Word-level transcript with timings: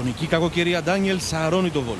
Ιαπωνική 0.00 0.26
κακοκαιρία 0.26 0.82
Ντάνιελ 0.82 1.20
σαρώνει 1.20 1.70
το 1.70 1.80
βόλο. 1.80 1.98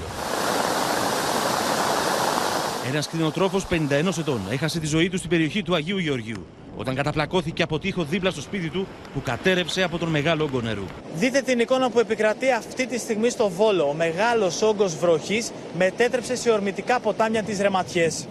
Ένας 2.88 3.08
κτηνοτρόφος 3.08 3.66
51 3.70 4.18
ετών 4.18 4.40
έχασε 4.50 4.80
τη 4.80 4.86
ζωή 4.86 5.08
του 5.08 5.16
στην 5.16 5.30
περιοχή 5.30 5.62
του 5.62 5.74
Αγίου 5.74 5.98
Γεωργίου 5.98 6.46
όταν 6.76 6.94
καταπλακώθηκε 6.94 7.62
από 7.62 7.78
τείχο 7.78 8.04
δίπλα 8.04 8.30
στο 8.30 8.40
σπίτι 8.40 8.68
του 8.68 8.86
που 9.14 9.22
κατέρευσε 9.22 9.82
από 9.82 9.98
τον 9.98 10.08
μεγάλο 10.08 10.44
όγκο 10.44 10.60
νερού. 10.60 10.84
Δείτε 11.14 11.40
την 11.40 11.58
εικόνα 11.58 11.90
που 11.90 11.98
επικρατεί 11.98 12.50
αυτή 12.52 12.86
τη 12.86 12.98
στιγμή 12.98 13.30
στο 13.30 13.48
Βόλο. 13.48 13.88
Ο 13.88 13.92
μεγάλος 13.92 14.62
όγκος 14.62 14.96
βροχής 14.96 15.50
μετέτρεψε 15.78 16.36
σε 16.36 16.50
ορμητικά 16.50 17.00
ποτάμια 17.00 17.42
τι 17.42 17.62
Ρεματιές. 17.62 18.26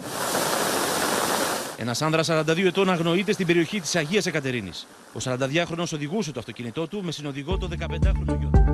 Ένας 1.77 2.01
άνδρας 2.01 2.29
42 2.31 2.65
ετών 2.65 2.89
αγνοείται 2.89 3.31
στην 3.31 3.45
περιοχή 3.45 3.81
της 3.81 3.95
Αγίας 3.95 4.25
Εκατερίνης. 4.25 4.87
Ο 5.13 5.19
42χρονο 5.23 5.83
οδηγούσε 5.93 6.31
το 6.31 6.39
αυτοκίνητό 6.39 6.87
του 6.87 7.03
με 7.03 7.11
συνοδηγό 7.11 7.57
το 7.57 7.69
15χρονο 7.79 8.37
γιο 8.39 8.68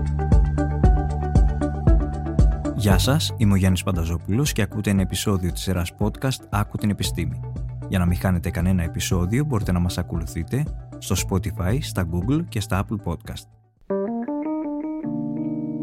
Γεια 2.85 2.97
σας, 2.97 3.33
είμαι 3.37 3.53
ο 3.53 3.55
Γιάννης 3.55 3.83
Πανταζόπουλος 3.83 4.51
και 4.51 4.61
ακούτε 4.61 4.89
ένα 4.89 5.01
επεισόδιο 5.01 5.51
της 5.51 5.61
σειράς 5.61 5.91
podcast 5.97 6.43
«Άκου 6.49 6.77
την 6.77 6.89
επιστήμη». 6.89 7.39
Για 7.87 7.99
να 7.99 8.05
μην 8.05 8.17
χάνετε 8.17 8.49
κανένα 8.49 8.83
επεισόδιο 8.83 9.45
μπορείτε 9.45 9.71
να 9.71 9.79
μας 9.79 9.97
ακολουθείτε 9.97 10.63
στο 10.97 11.15
Spotify, 11.15 11.77
στα 11.81 12.09
Google 12.11 12.45
και 12.49 12.59
στα 12.59 12.85
Apple 12.85 13.11
Podcast. 13.11 13.43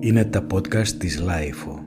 Είναι 0.00 0.24
τα 0.24 0.46
podcast 0.52 0.88
της 0.88 1.22
Lifeo. 1.26 1.81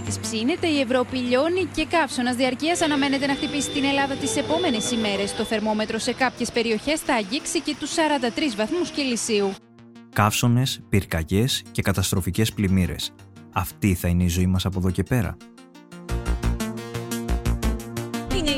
Πλανήτη 0.00 0.20
ψήνεται, 0.20 0.66
η 0.66 0.80
Ευρώπη 0.80 1.16
λιώνει 1.16 1.64
και 1.74 1.86
καύσωνας 1.86 2.36
διαρκείας 2.36 2.80
αναμένεται 2.80 3.26
να 3.26 3.34
χτυπήσει 3.34 3.70
την 3.70 3.84
Ελλάδα 3.84 4.14
τις 4.14 4.36
επόμενες 4.36 4.90
ημέρες. 4.90 5.36
Το 5.36 5.44
θερμόμετρο 5.44 5.98
σε 5.98 6.12
κάποιες 6.12 6.52
περιοχές 6.52 7.00
θα 7.00 7.14
αγγίξει 7.14 7.60
και 7.60 7.76
τους 7.78 7.90
43 7.94 8.54
βαθμούς 8.56 8.90
Κελσίου. 8.90 9.52
Καύσονε, 10.12 10.62
πυρκαγιές 10.88 11.62
και 11.70 11.82
καταστροφικές 11.82 12.52
πλημμύρες. 12.52 13.12
Αυτή 13.52 13.94
θα 13.94 14.08
είναι 14.08 14.22
η 14.22 14.28
ζωή 14.28 14.46
μας 14.46 14.64
από 14.64 14.78
εδώ 14.78 14.90
και 14.90 15.02
πέρα. 15.02 15.36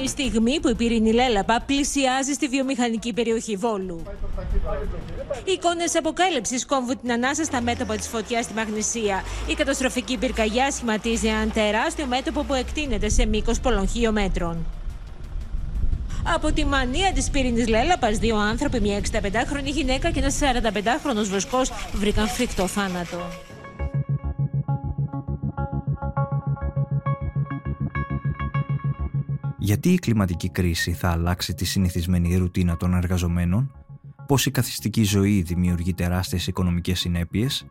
Η 0.03 0.09
στιγμή 0.09 0.61
που 0.61 0.69
η 0.69 0.75
πυρηνή 0.75 1.13
λέλαπα 1.13 1.63
πλησιάζει 1.67 2.33
στη 2.33 2.49
βιομηχανική 2.49 3.13
περιοχή 3.13 3.57
Βόλου. 3.57 4.03
Οι 5.45 5.53
εικόνες 5.53 5.97
αποκάλυψης 5.97 6.67
κόμβουν 6.67 7.01
την 7.01 7.13
ανάσα 7.13 7.45
στα 7.45 7.61
μέτωπα 7.61 7.97
της 7.97 8.09
φωτιάς 8.09 8.45
στη 8.45 8.55
Μαγνησία. 8.55 9.25
Η 9.47 9.55
καταστροφική 9.55 10.17
πυρκαγιά 10.17 10.71
σχηματίζει 10.71 11.27
ένα 11.27 11.47
τεράστιο 11.47 12.07
μέτωπο 12.07 12.43
που 12.43 12.55
εκτείνεται 12.55 13.09
σε 13.09 13.27
μήκος 13.27 13.61
πολλών 13.61 13.89
χιλιόμετρων. 13.89 14.67
Από 16.35 16.53
τη 16.53 16.65
μανία 16.65 17.13
της 17.13 17.31
πύρινη 17.31 17.67
λέλαπας, 17.67 18.19
δύο 18.19 18.37
άνθρωποι, 18.37 18.81
μια 18.81 19.01
65χρονη 19.13 19.65
γυναίκα 19.65 20.11
και 20.11 20.19
ένας 20.19 20.39
45χρονο 20.41 21.25
βοσκός, 21.25 21.71
βρήκαν 21.93 22.29
φρικτό 22.29 22.67
θάνατο. 22.67 23.52
Γιατί 29.65 29.93
η 29.93 29.99
κλιματική 29.99 30.49
κρίση 30.49 30.93
θα 30.93 31.11
αλλάξει 31.11 31.55
τη 31.55 31.65
συνηθισμένη 31.65 32.37
ρουτίνα 32.37 32.77
των 32.77 32.95
εργαζομένων, 32.95 33.73
πώς 34.27 34.47
η 34.47 34.51
καθιστική 34.51 35.03
ζωή 35.03 35.43
δημιουργεί 35.43 35.95
τεράστιες 35.95 36.47
οικονομικές 36.47 36.99
συνέπειες; 37.01 37.67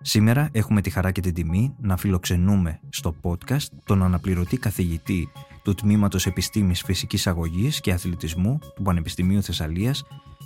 Σήμερα 0.00 0.48
έχουμε 0.52 0.80
τη 0.80 0.90
χαρά 0.90 1.10
και 1.10 1.20
την 1.20 1.34
τιμή 1.34 1.74
να 1.80 1.96
φιλοξενούμε 1.96 2.80
στο 2.88 3.14
podcast 3.22 3.66
τον 3.84 4.02
αναπληρωτή 4.02 4.56
καθηγητή 4.56 5.28
του 5.62 5.74
Τμήματος 5.74 6.26
Επιστήμης 6.26 6.82
Φυσικής 6.82 7.26
Αγωγής 7.26 7.80
και 7.80 7.92
Αθλητισμού 7.92 8.58
του 8.74 8.82
Πανεπιστημίου 8.82 9.42
Θεσσαλίας, 9.42 10.04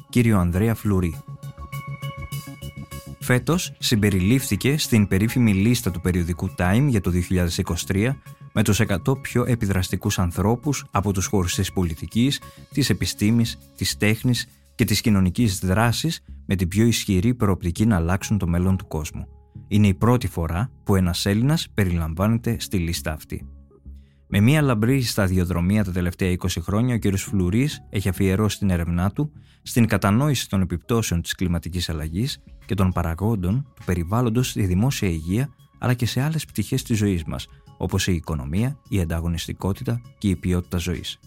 κύριο 0.09 0.39
Ανδρέα 0.39 0.75
Φλουρί. 0.75 1.23
Φέτος 3.21 3.73
συμπεριλήφθηκε 3.79 4.79
στην 4.79 5.09
περίφημη 5.09 5.55
λίστα 5.55 5.91
του 5.91 6.01
περιοδικού 6.01 6.55
Time 6.59 6.87
για 6.89 7.01
το 7.01 7.11
2023 7.87 8.17
με 8.55 8.63
τους 8.63 8.81
100 8.81 9.21
πιο 9.23 9.45
επιδραστικούς 9.47 10.19
ανθρώπους 10.19 10.85
από 10.91 11.13
τους 11.13 11.27
χώρους 11.27 11.55
της 11.55 11.73
πολιτικής, 11.73 12.41
της 12.73 12.91
επιστήμης, 12.91 13.59
της 13.77 13.97
τέχνης 13.97 14.47
και 14.75 14.85
της 14.85 15.01
κοινωνικής 15.01 15.59
δράσης 15.59 16.21
με 16.47 16.55
την 16.57 16.69
πιο 16.69 16.85
ισχυρή 16.85 17.35
προοπτική 17.35 17.87
να 17.87 17.97
αλλάξουν 17.97 18.39
το 18.39 18.47
μέλλον 18.47 18.77
του 18.77 18.87
κόσμου. 18.87 19.27
Είναι 19.69 19.87
η 19.87 19.95
πρώτη 19.95 20.27
φορά 20.29 20.71
που 20.85 20.97
ένας 20.97 21.27
Έλληνας 21.27 21.69
περιλαμβάνεται 21.75 22.57
στη 22.61 22.77
λίστα 22.77 23.13
αυτή. 23.13 23.47
Με 24.29 24.41
μια 24.41 24.63
λαμπρή 24.63 25.03
σταδιοδρομία 25.03 25.85
τα 25.85 25.93
τελευταία 25.93 26.37
20 26.39 26.47
χρόνια, 26.61 26.95
ο 26.95 26.99
κ. 26.99 27.17
Φλουρή 27.17 27.69
έχει 27.91 28.09
αφιερώσει 28.09 28.59
την 28.59 28.71
έρευνά 28.71 29.11
του 29.11 29.33
στην 29.63 29.87
κατανόηση 29.87 30.49
των 30.49 30.61
επιπτώσεων 30.61 31.23
της 31.23 31.35
κλιματικής 31.35 31.89
αλλαγής 31.89 32.43
και 32.67 32.75
των 32.75 32.93
παραγόντων 32.93 33.67
του 33.75 33.83
περιβάλλοντος 33.85 34.49
στη 34.49 34.67
δημόσια 34.67 35.09
υγεία 35.09 35.49
αλλά 35.79 35.95
και 35.95 36.07
σε 36.07 36.21
άλλες 36.21 36.45
πτυχές 36.45 36.83
της 36.83 36.99
ζωής 36.99 37.25
μας, 37.25 37.47
όπως 37.83 38.07
η 38.07 38.13
οικονομία, 38.13 38.79
η 38.89 39.01
ανταγωνιστικότητα 39.01 40.01
και 40.19 40.29
η 40.29 40.37
ποιότητα 40.37 40.79
ζωής. 40.79 41.19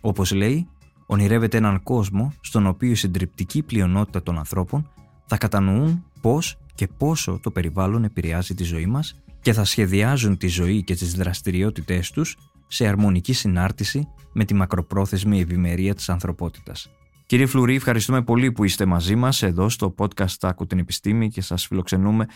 Όπως 0.00 0.32
λέει, 0.32 0.68
ονειρεύεται 1.06 1.56
έναν 1.56 1.82
κόσμο 1.82 2.32
στον 2.40 2.66
οποίο 2.66 2.90
η 2.90 2.94
συντριπτική 2.94 3.62
πλειονότητα 3.62 4.22
των 4.22 4.38
ανθρώπων 4.38 4.90
θα 5.26 5.36
κατανοούν 5.36 6.04
πώς 6.20 6.58
και 6.74 6.86
πόσο 6.86 7.40
το 7.42 7.50
περιβάλλον 7.50 8.04
επηρεάζει 8.04 8.54
τη 8.54 8.64
ζωή 8.64 8.86
μας 8.86 9.22
και 9.40 9.52
θα 9.52 9.64
σχεδιάζουν 9.64 10.36
τη 10.36 10.46
ζωή 10.46 10.82
και 10.82 10.94
τις 10.94 11.14
δραστηριότητές 11.14 12.10
τους 12.10 12.36
σε 12.66 12.86
αρμονική 12.86 13.32
συνάρτηση 13.32 14.08
με 14.32 14.44
τη 14.44 14.54
μακροπρόθεσμη 14.54 15.40
ευημερία 15.40 15.94
της 15.94 16.08
ανθρωπότητας. 16.08 16.90
Κύριε 17.26 17.46
Φλουρί, 17.46 17.74
ευχαριστούμε 17.74 18.22
πολύ 18.22 18.52
που 18.52 18.64
είστε 18.64 18.84
μαζί 18.84 19.16
μας 19.16 19.42
εδώ 19.42 19.68
στο 19.68 19.94
podcast 19.98 20.36
«Άκου 20.40 20.66
την 20.66 20.78
επιστήμη» 20.78 21.28
και 21.28 21.40
σας 21.40 21.66
φιλοξενούμε 21.66 22.26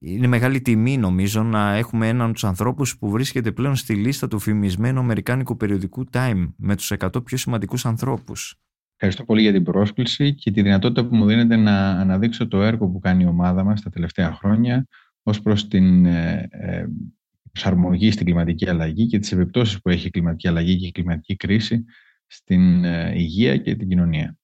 είναι 0.00 0.26
μεγάλη 0.26 0.60
τιμή 0.60 0.96
νομίζω 0.96 1.42
να 1.42 1.74
έχουμε 1.74 2.08
έναν 2.08 2.22
από 2.22 2.32
τους 2.32 2.44
ανθρώπους 2.44 2.98
που 2.98 3.10
βρίσκεται 3.10 3.52
πλέον 3.52 3.76
στη 3.76 3.94
λίστα 3.94 4.28
του 4.28 4.38
φημισμένου 4.38 4.98
Αμερικάνικου 4.98 5.56
περιοδικού 5.56 6.04
Time 6.12 6.52
με 6.56 6.76
τους 6.76 6.92
100 6.98 7.24
πιο 7.24 7.36
σημαντικούς 7.36 7.86
ανθρώπους. 7.86 8.60
Ευχαριστώ 8.94 9.24
πολύ 9.24 9.42
για 9.42 9.52
την 9.52 9.62
πρόσκληση 9.62 10.34
και 10.34 10.50
τη 10.50 10.62
δυνατότητα 10.62 11.06
που 11.06 11.16
μου 11.16 11.26
δίνετε 11.26 11.56
να 11.56 11.90
αναδείξω 11.90 12.48
το 12.48 12.62
έργο 12.62 12.88
που 12.88 12.98
κάνει 12.98 13.22
η 13.22 13.26
ομάδα 13.26 13.64
μας 13.64 13.82
τα 13.82 13.90
τελευταία 13.90 14.32
χρόνια 14.32 14.86
ως 15.22 15.40
προς 15.40 15.68
την 15.68 16.06
ε, 16.06 16.48
ε, 16.50 16.86
προσαρμογή 17.52 18.10
στην 18.10 18.26
κλιματική 18.26 18.68
αλλαγή 18.68 19.06
και 19.06 19.18
τις 19.18 19.32
επιπτώσεις 19.32 19.80
που 19.80 19.88
έχει 19.88 20.06
η 20.06 20.10
κλιματική 20.10 20.48
αλλαγή 20.48 20.76
και 20.76 20.86
η 20.86 20.90
κλιματική 20.92 21.36
κρίση 21.36 21.84
στην 22.26 22.84
ε, 22.84 23.12
υγεία 23.16 23.56
και 23.56 23.74
την 23.74 23.88
κοινωνία. 23.88 24.36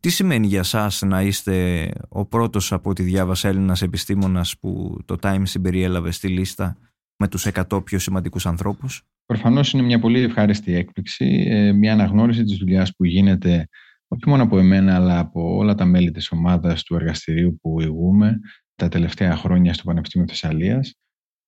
Τι 0.00 0.10
σημαίνει 0.10 0.46
για 0.46 0.62
σας 0.62 1.02
να 1.02 1.22
είστε 1.22 1.88
ο 2.08 2.24
πρώτος 2.24 2.72
από 2.72 2.90
ό,τι 2.90 3.02
διάβασα 3.02 3.48
Έλληνας 3.48 3.82
επιστήμονας 3.82 4.58
που 4.58 4.98
το 5.04 5.16
Times 5.22 5.42
συμπεριέλαβε 5.42 6.10
στη 6.10 6.28
λίστα 6.28 6.76
με 7.16 7.28
τους 7.28 7.46
100 7.46 7.84
πιο 7.84 7.98
σημαντικούς 7.98 8.46
ανθρώπους; 8.46 9.02
Προφανώς 9.26 9.72
είναι 9.72 9.82
μια 9.82 9.98
πολύ 9.98 10.20
ευχάριστη 10.20 10.74
έκπληξη, 10.74 11.44
ε, 11.48 11.72
μια 11.72 11.92
αναγνώριση 11.92 12.44
της 12.44 12.56
δουλειάς 12.56 12.94
που 12.96 13.04
γίνεται 13.04 13.68
όχι 14.08 14.28
μόνο 14.28 14.42
από 14.42 14.58
εμένα 14.58 14.94
αλλά 14.94 15.18
από 15.18 15.56
όλα 15.56 15.74
τα 15.74 15.84
μέλη 15.84 16.10
της 16.10 16.30
ομάδας 16.30 16.82
του 16.82 16.94
εργαστηρίου 16.94 17.58
που 17.60 17.80
ηγούμε 17.80 18.40
τα 18.74 18.88
τελευταία 18.88 19.36
χρόνια 19.36 19.74
στο 19.74 19.84
Πανεπιστήμιο 19.84 20.28
Θεσσαλίας. 20.28 20.94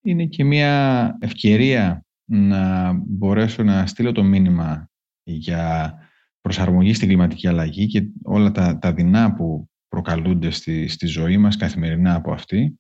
Είναι 0.02 0.26
και 0.26 0.44
μια 0.44 1.16
ευκαιρία 1.20 2.04
να 2.30 2.92
μπορέσω 3.06 3.62
να 3.62 3.86
στείλω 3.86 4.12
το 4.12 4.22
μήνυμα 4.22 4.88
για 5.22 5.94
προσαρμογή 6.46 6.94
στην 6.94 7.08
κλιματική 7.08 7.48
αλλαγή 7.48 7.86
και 7.86 8.02
όλα 8.22 8.50
τα, 8.50 8.78
τα 8.78 8.92
δεινά 8.92 9.34
που 9.34 9.68
προκαλούνται 9.88 10.50
στη, 10.50 10.88
στη 10.88 11.06
ζωή 11.06 11.36
μας 11.36 11.56
καθημερινά 11.56 12.14
από 12.14 12.32
αυτή. 12.32 12.78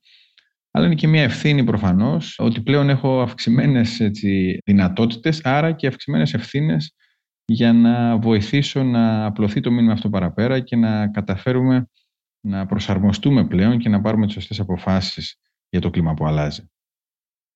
Αλλά 0.70 0.86
είναι 0.86 0.94
και 0.94 1.06
μια 1.06 1.22
ευθύνη 1.22 1.64
προφανώς 1.64 2.38
ότι 2.38 2.60
πλέον 2.60 2.88
έχω 2.88 3.20
αυξημένες 3.20 4.00
έτσι, 4.00 4.58
δυνατότητες, 4.64 5.44
άρα 5.44 5.72
και 5.72 5.86
αυξημένες 5.86 6.34
ευθύνες 6.34 6.94
για 7.44 7.72
να 7.72 8.18
βοηθήσω 8.18 8.82
να 8.82 9.24
απλωθεί 9.24 9.60
το 9.60 9.70
μήνυμα 9.70 9.92
αυτό 9.92 10.10
παραπέρα 10.10 10.60
και 10.60 10.76
να 10.76 11.08
καταφέρουμε 11.08 11.88
να 12.40 12.66
προσαρμοστούμε 12.66 13.46
πλέον 13.46 13.78
και 13.78 13.88
να 13.88 14.00
πάρουμε 14.00 14.24
τις 14.24 14.34
σωστές 14.34 14.60
αποφάσεις 14.60 15.36
για 15.68 15.80
το 15.80 15.90
κλίμα 15.90 16.14
που 16.14 16.26
αλλάζει. 16.26 16.70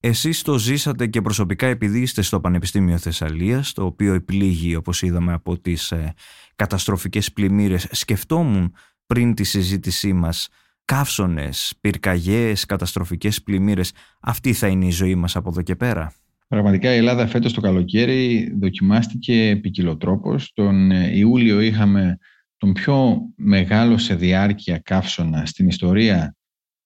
Εσείς 0.02 0.42
το 0.42 0.58
ζήσατε 0.58 1.06
και 1.06 1.20
προσωπικά 1.20 1.66
επειδή 1.66 2.00
είστε 2.00 2.22
στο 2.22 2.40
Πανεπιστήμιο 2.40 2.98
Θεσσαλίας, 2.98 3.72
το 3.72 3.84
οποίο 3.84 4.14
επλήγει 4.14 4.74
όπως 4.74 5.02
είδαμε 5.02 5.32
από 5.32 5.58
τις 5.58 5.92
ε, 5.92 6.14
καταστροφικές 6.56 7.32
πλημμύρες. 7.32 7.86
Σκεφτόμουν 7.90 8.74
πριν 9.06 9.34
τη 9.34 9.44
συζήτησή 9.44 10.12
μας 10.12 10.48
καύσονες, 10.84 11.74
πυρκαγιές, 11.80 12.66
καταστροφικές 12.66 13.42
πλημμύρες. 13.42 13.92
Αυτή 14.20 14.52
θα 14.52 14.66
είναι 14.66 14.86
η 14.86 14.90
ζωή 14.90 15.14
μας 15.14 15.36
από 15.36 15.48
εδώ 15.48 15.62
και 15.62 15.76
πέρα. 15.76 16.12
Πραγματικά 16.48 16.94
η 16.94 16.96
Ελλάδα 16.96 17.26
φέτος 17.26 17.52
το 17.52 17.60
καλοκαίρι 17.60 18.52
δοκιμάστηκε 18.60 19.58
ποικιλοτρόπως. 19.62 20.52
Τον 20.54 20.90
ε, 20.90 21.18
Ιούλιο 21.18 21.60
είχαμε 21.60 22.18
τον 22.56 22.72
πιο 22.72 23.16
μεγάλο 23.36 23.98
σε 23.98 24.14
διάρκεια 24.14 24.78
καύσωνα 24.78 25.46
στην 25.46 25.68
ιστορία 25.68 26.34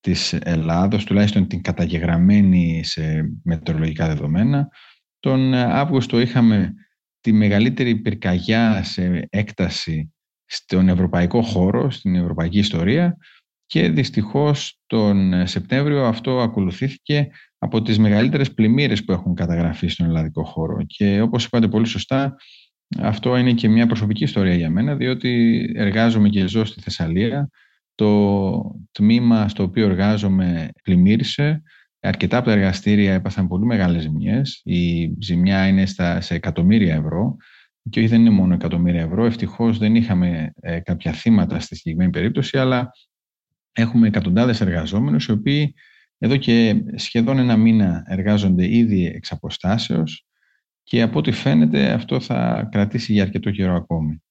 της 0.05 0.33
Ελλάδος, 0.33 1.05
τουλάχιστον 1.05 1.47
την 1.47 1.63
καταγεγραμμένη 1.63 2.85
σε 2.85 3.33
μετεωρολογικά 3.43 4.07
δεδομένα. 4.07 4.69
Τον 5.21 5.55
Αύγουστο 5.55 6.21
είχαμε 6.21 6.73
τη 7.21 7.33
μεγαλύτερη 7.33 7.97
πυρκαγιά 7.97 8.83
σε 8.83 9.27
έκταση 9.31 10.13
στον 10.45 10.89
ευρωπαϊκό 10.89 11.43
χώρο, 11.43 11.91
στην 11.91 12.15
ευρωπαϊκή 12.15 12.59
ιστορία 12.59 13.17
και 13.67 13.89
δυστυχώς 13.89 14.81
τον 14.87 15.47
Σεπτέμβριο 15.47 16.05
αυτό 16.05 16.41
ακολουθήθηκε 16.41 17.29
από 17.59 17.83
τις 17.83 17.99
μεγαλύτερες 17.99 18.55
πλημμύρες 18.55 19.05
που 19.05 19.13
έχουν 19.13 19.35
καταγραφεί 19.35 19.89
στον 19.89 20.07
ελλαδικό 20.07 20.45
χώρο. 20.45 20.77
Και 20.87 21.21
όπως 21.21 21.45
είπατε 21.45 21.69
πολύ 21.69 21.87
σωστά, 21.87 22.37
αυτό 22.99 23.37
είναι 23.37 23.53
και 23.53 23.69
μια 23.69 23.87
προσωπική 23.87 24.25
ιστορία 24.25 24.55
για 24.55 24.71
μένα, 24.71 24.97
διότι 24.97 25.63
εργάζομαι 25.75 26.29
και 26.29 26.47
ζω 26.47 26.65
στη 26.65 26.81
Θεσσαλία. 26.81 27.49
Το 27.95 28.81
τμήμα 28.93 29.49
στο 29.49 29.63
οποίο 29.63 29.85
εργάζομαι 29.85 30.71
πλημμύρισε. 30.83 31.63
Αρκετά 32.01 32.37
από 32.37 32.47
τα 32.47 32.53
εργαστήρια 32.53 33.15
έπαθαν 33.15 33.49
πολύ 33.49 33.65
μεγάλες 33.65 34.03
ζημιές. 34.03 34.61
Η 34.65 35.15
ζημιά 35.21 35.67
είναι 35.67 35.87
στα, 35.87 36.21
σε 36.21 36.35
εκατομμύρια 36.35 36.95
ευρώ 36.95 37.37
και 37.91 37.99
όχι 37.99 38.09
δεν 38.09 38.21
είναι 38.21 38.31
μόνο 38.31 38.55
εκατομμύρια 38.55 39.03
ευρώ. 39.03 39.25
Ευτυχώς 39.25 39.79
δεν 39.79 39.95
είχαμε 39.95 40.53
ε, 40.61 40.81
κάποια 40.81 41.13
θύματα 41.13 41.61
στη 41.61 41.77
συγκεκριμένη 41.77 42.11
περίπτωση, 42.11 42.59
αλλά 42.59 42.91
έχουμε 43.73 44.07
εκατοντάδες 44.07 44.61
εργαζόμενους 44.61 45.27
οι 45.27 45.33
οποίοι 45.33 45.75
εδώ 46.19 46.37
και 46.37 46.85
σχεδόν 46.95 47.39
ένα 47.39 47.57
μήνα 47.57 48.03
εργάζονται 48.07 48.77
ήδη 48.77 49.07
εξ 49.07 49.33
αποστάσεως 49.33 50.27
και 50.83 51.03
από 51.03 51.19
ό,τι 51.19 51.33
φαίνεται 51.33 51.93
αυτό 51.93 52.21
θα 52.21 52.69
κρατήσει 52.71 53.13
για 53.13 53.23
αρκετό 53.23 53.51
καιρό 53.51 53.75
ακόμη. 53.75 54.23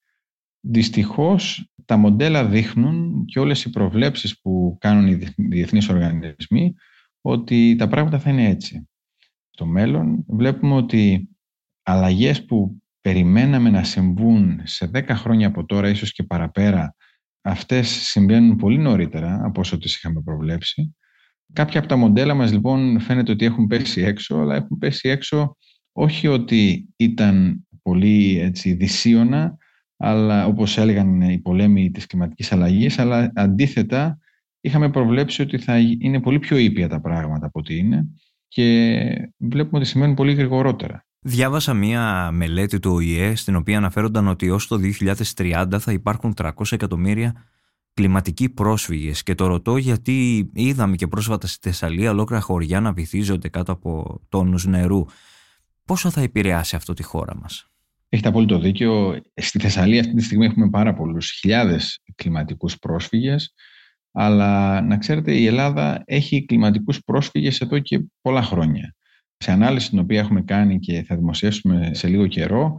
Δυστυχώς 0.60 1.72
τα 1.86 1.98
μοντέλα 1.98 2.46
δείχνουν 2.46 3.26
και 3.26 3.40
όλες 3.40 3.64
οι 3.64 3.70
προβλέψεις 3.70 4.42
που 4.42 4.78
κάνουν 4.80 5.08
οι 5.08 5.14
διεθνείς 5.36 5.90
οργανισμοί 5.90 6.74
ότι 7.22 7.76
τα 7.76 7.88
πράγματα 7.88 8.20
θα 8.20 8.30
είναι 8.30 8.50
έτσι. 8.50 8.90
Στο 9.50 9.66
μέλλον 9.66 10.26
βλέπουμε 10.28 10.76
ότι 10.76 11.30
αλλαγές 11.84 12.46
που 12.46 12.82
περιμέναμε 13.02 13.70
να 13.70 13.84
συμβούν 13.84 14.62
σε 14.64 14.92
10 14.94 15.04
χρόνια 15.10 15.48
από 15.48 15.66
τώρα, 15.66 15.90
ίσως 15.90 16.12
και 16.12 16.24
παραπέρα, 16.24 16.96
αυτές 17.42 17.88
συμβαίνουν 17.88 18.56
πολύ 18.56 18.78
νωρίτερα 18.78 19.42
από 19.44 19.60
όσο 19.60 19.78
τις 19.78 19.96
είχαμε 19.96 20.22
προβλέψει. 20.22 20.96
Κάποια 21.54 21.80
από 21.80 21.88
τα 21.88 21.96
μοντέλα 21.96 22.34
μας 22.34 22.52
λοιπόν 22.52 23.00
φαίνεται 23.00 23.32
ότι 23.32 23.46
έχουν 23.46 23.68
πέσει 23.68 24.02
έξω, 24.02 24.36
αλλά 24.36 24.56
έχουν 24.56 24.78
πέσει 24.78 25.10
έξω 25.10 25.58
όχι 25.92 26.28
ότι 26.28 26.90
ήταν 26.96 27.68
πολύ 27.82 28.40
έτσι, 28.40 28.74
δυσίωνα, 28.74 29.58
αλλά 29.98 30.46
όπως 30.46 30.78
έλεγαν 30.78 31.22
οι 31.22 31.40
πολέμοι 31.40 31.92
της 31.92 32.06
κλιματικής 32.06 32.52
αλλαγής, 32.52 33.00
αλλά 33.00 33.32
αντίθετα 33.36 34.18
είχαμε 34.62 34.90
προβλέψει 34.90 35.42
ότι 35.42 35.58
θα 35.58 35.80
είναι 35.80 36.22
πολύ 36.22 36.40
πιο 36.40 36.58
ήπια 36.58 36.88
τα 36.88 37.02
πράγματα 37.02 37.46
από 37.46 37.60
ό,τι 37.60 37.78
είναι 37.78 38.08
και 38.48 39.32
βλέπουμε 39.38 39.78
ότι 39.78 39.88
σημαίνουν 39.88 40.16
πολύ 40.16 40.34
γρηγορότερα. 40.34 41.06
Διάβασα 41.20 41.74
μία 41.74 42.32
μελέτη 42.32 42.80
του 42.80 42.92
ΟΗΕ 42.94 43.36
στην 43.36 43.56
οποία 43.56 43.78
αναφέρονταν 43.78 44.28
ότι 44.28 44.50
ως 44.50 44.68
το 44.68 44.80
2030 45.36 45.66
θα 45.80 45.92
υπάρχουν 45.92 46.34
300 46.38 46.52
εκατομμύρια 46.70 47.34
κλιματικοί 47.94 48.50
πρόσφυγες 48.50 49.24
και 49.24 49.36
το 49.36 49.48
ρωτώ 49.48 49.78
γιατί 49.78 50.50
είδαμε 50.54 50.96
και 50.96 51.08
πρόσφατα 51.08 51.48
στη 51.48 51.70
Θεσσαλία 51.70 52.12
ολόκληρα 52.12 52.42
χωριά 52.42 52.80
να 52.80 52.94
βυθίζονται 52.94 53.50
κάτω 53.50 53.72
από 53.72 54.22
τόνους 54.30 54.66
νερού. 54.66 55.06
Πόσο 55.86 56.10
θα 56.10 56.22
επηρεάσει 56.22 56.76
αυτό 56.76 56.94
τη 56.94 57.04
χώρα 57.04 57.36
μας; 57.36 57.73
Έχετε 58.14 58.30
απόλυτο 58.30 58.60
δίκιο. 58.60 59.22
Στη 59.36 59.60
Θεσσαλία 59.60 60.00
αυτή 60.00 60.14
τη 60.14 60.24
στιγμή 60.24 60.46
έχουμε 60.46 60.70
πάρα 60.70 60.94
πολλούς 60.94 61.32
χιλιάδες 61.32 62.00
κλιματικούς 62.16 62.80
πρόσφυγες 62.80 63.54
αλλά 64.12 64.82
να 64.82 64.98
ξέρετε 64.98 65.36
η 65.36 65.46
Ελλάδα 65.46 66.04
έχει 66.06 66.46
κλιματικούς 66.46 67.04
πρόσφυγες 67.04 67.62
εδώ 67.62 67.80
και 67.80 68.06
πολλά 68.22 68.42
χρόνια. 68.42 68.96
Σε 69.38 69.52
ανάλυση 69.52 69.90
την 69.90 70.00
οποία 70.00 70.20
έχουμε 70.20 70.42
κάνει 70.42 70.80
και 70.80 71.04
θα 71.04 71.16
δημοσιεύσουμε 71.16 71.90
σε 71.94 72.08
λίγο 72.08 72.28
καιρό 72.28 72.76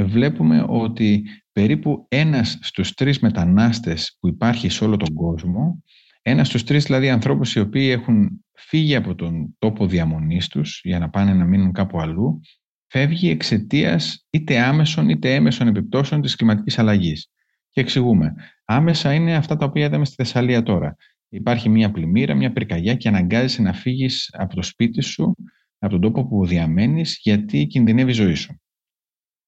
βλέπουμε 0.00 0.64
ότι 0.68 1.24
περίπου 1.52 2.06
ένας 2.08 2.58
στους 2.60 2.94
τρεις 2.94 3.20
μετανάστες 3.20 4.16
που 4.20 4.28
υπάρχει 4.28 4.68
σε 4.68 4.84
όλο 4.84 4.96
τον 4.96 5.14
κόσμο, 5.14 5.82
ένας 6.22 6.46
στους 6.46 6.64
τρεις 6.64 6.84
δηλαδή 6.84 7.08
ανθρώπους 7.08 7.54
οι 7.54 7.60
οποίοι 7.60 7.88
έχουν 7.98 8.44
φύγει 8.54 8.94
από 8.94 9.14
τον 9.14 9.56
τόπο 9.58 9.86
διαμονής 9.86 10.48
τους 10.48 10.80
για 10.84 10.98
να 10.98 11.10
πάνε 11.10 11.32
να 11.34 11.44
μείνουν 11.44 11.72
κάπου 11.72 12.00
αλλού, 12.00 12.40
φεύγει 12.88 13.30
εξαιτίας 13.30 14.26
είτε 14.30 14.58
άμεσων 14.58 15.08
είτε 15.08 15.34
έμεσων 15.34 15.66
επιπτώσεων 15.66 16.20
της 16.20 16.34
κλιματικής 16.36 16.78
αλλαγής. 16.78 17.30
Και 17.70 17.80
εξηγούμε. 17.80 18.34
Άμεσα 18.64 19.14
είναι 19.14 19.34
αυτά 19.34 19.56
τα 19.56 19.66
οποία 19.66 19.84
είδαμε 19.84 20.04
στη 20.04 20.14
Θεσσαλία 20.14 20.62
τώρα. 20.62 20.96
Υπάρχει 21.28 21.68
μια 21.68 21.90
πλημμύρα, 21.90 22.34
μια 22.34 22.52
πυρκαγιά 22.52 22.94
και 22.94 23.08
αναγκάζεσαι 23.08 23.62
να 23.62 23.72
φύγεις 23.72 24.30
από 24.32 24.54
το 24.54 24.62
σπίτι 24.62 25.02
σου, 25.02 25.34
από 25.78 25.92
τον 25.92 26.00
τόπο 26.00 26.26
που 26.26 26.46
διαμένεις, 26.46 27.18
γιατί 27.22 27.66
κινδυνεύει 27.66 28.10
η 28.10 28.14
ζωή 28.14 28.34
σου. 28.34 28.60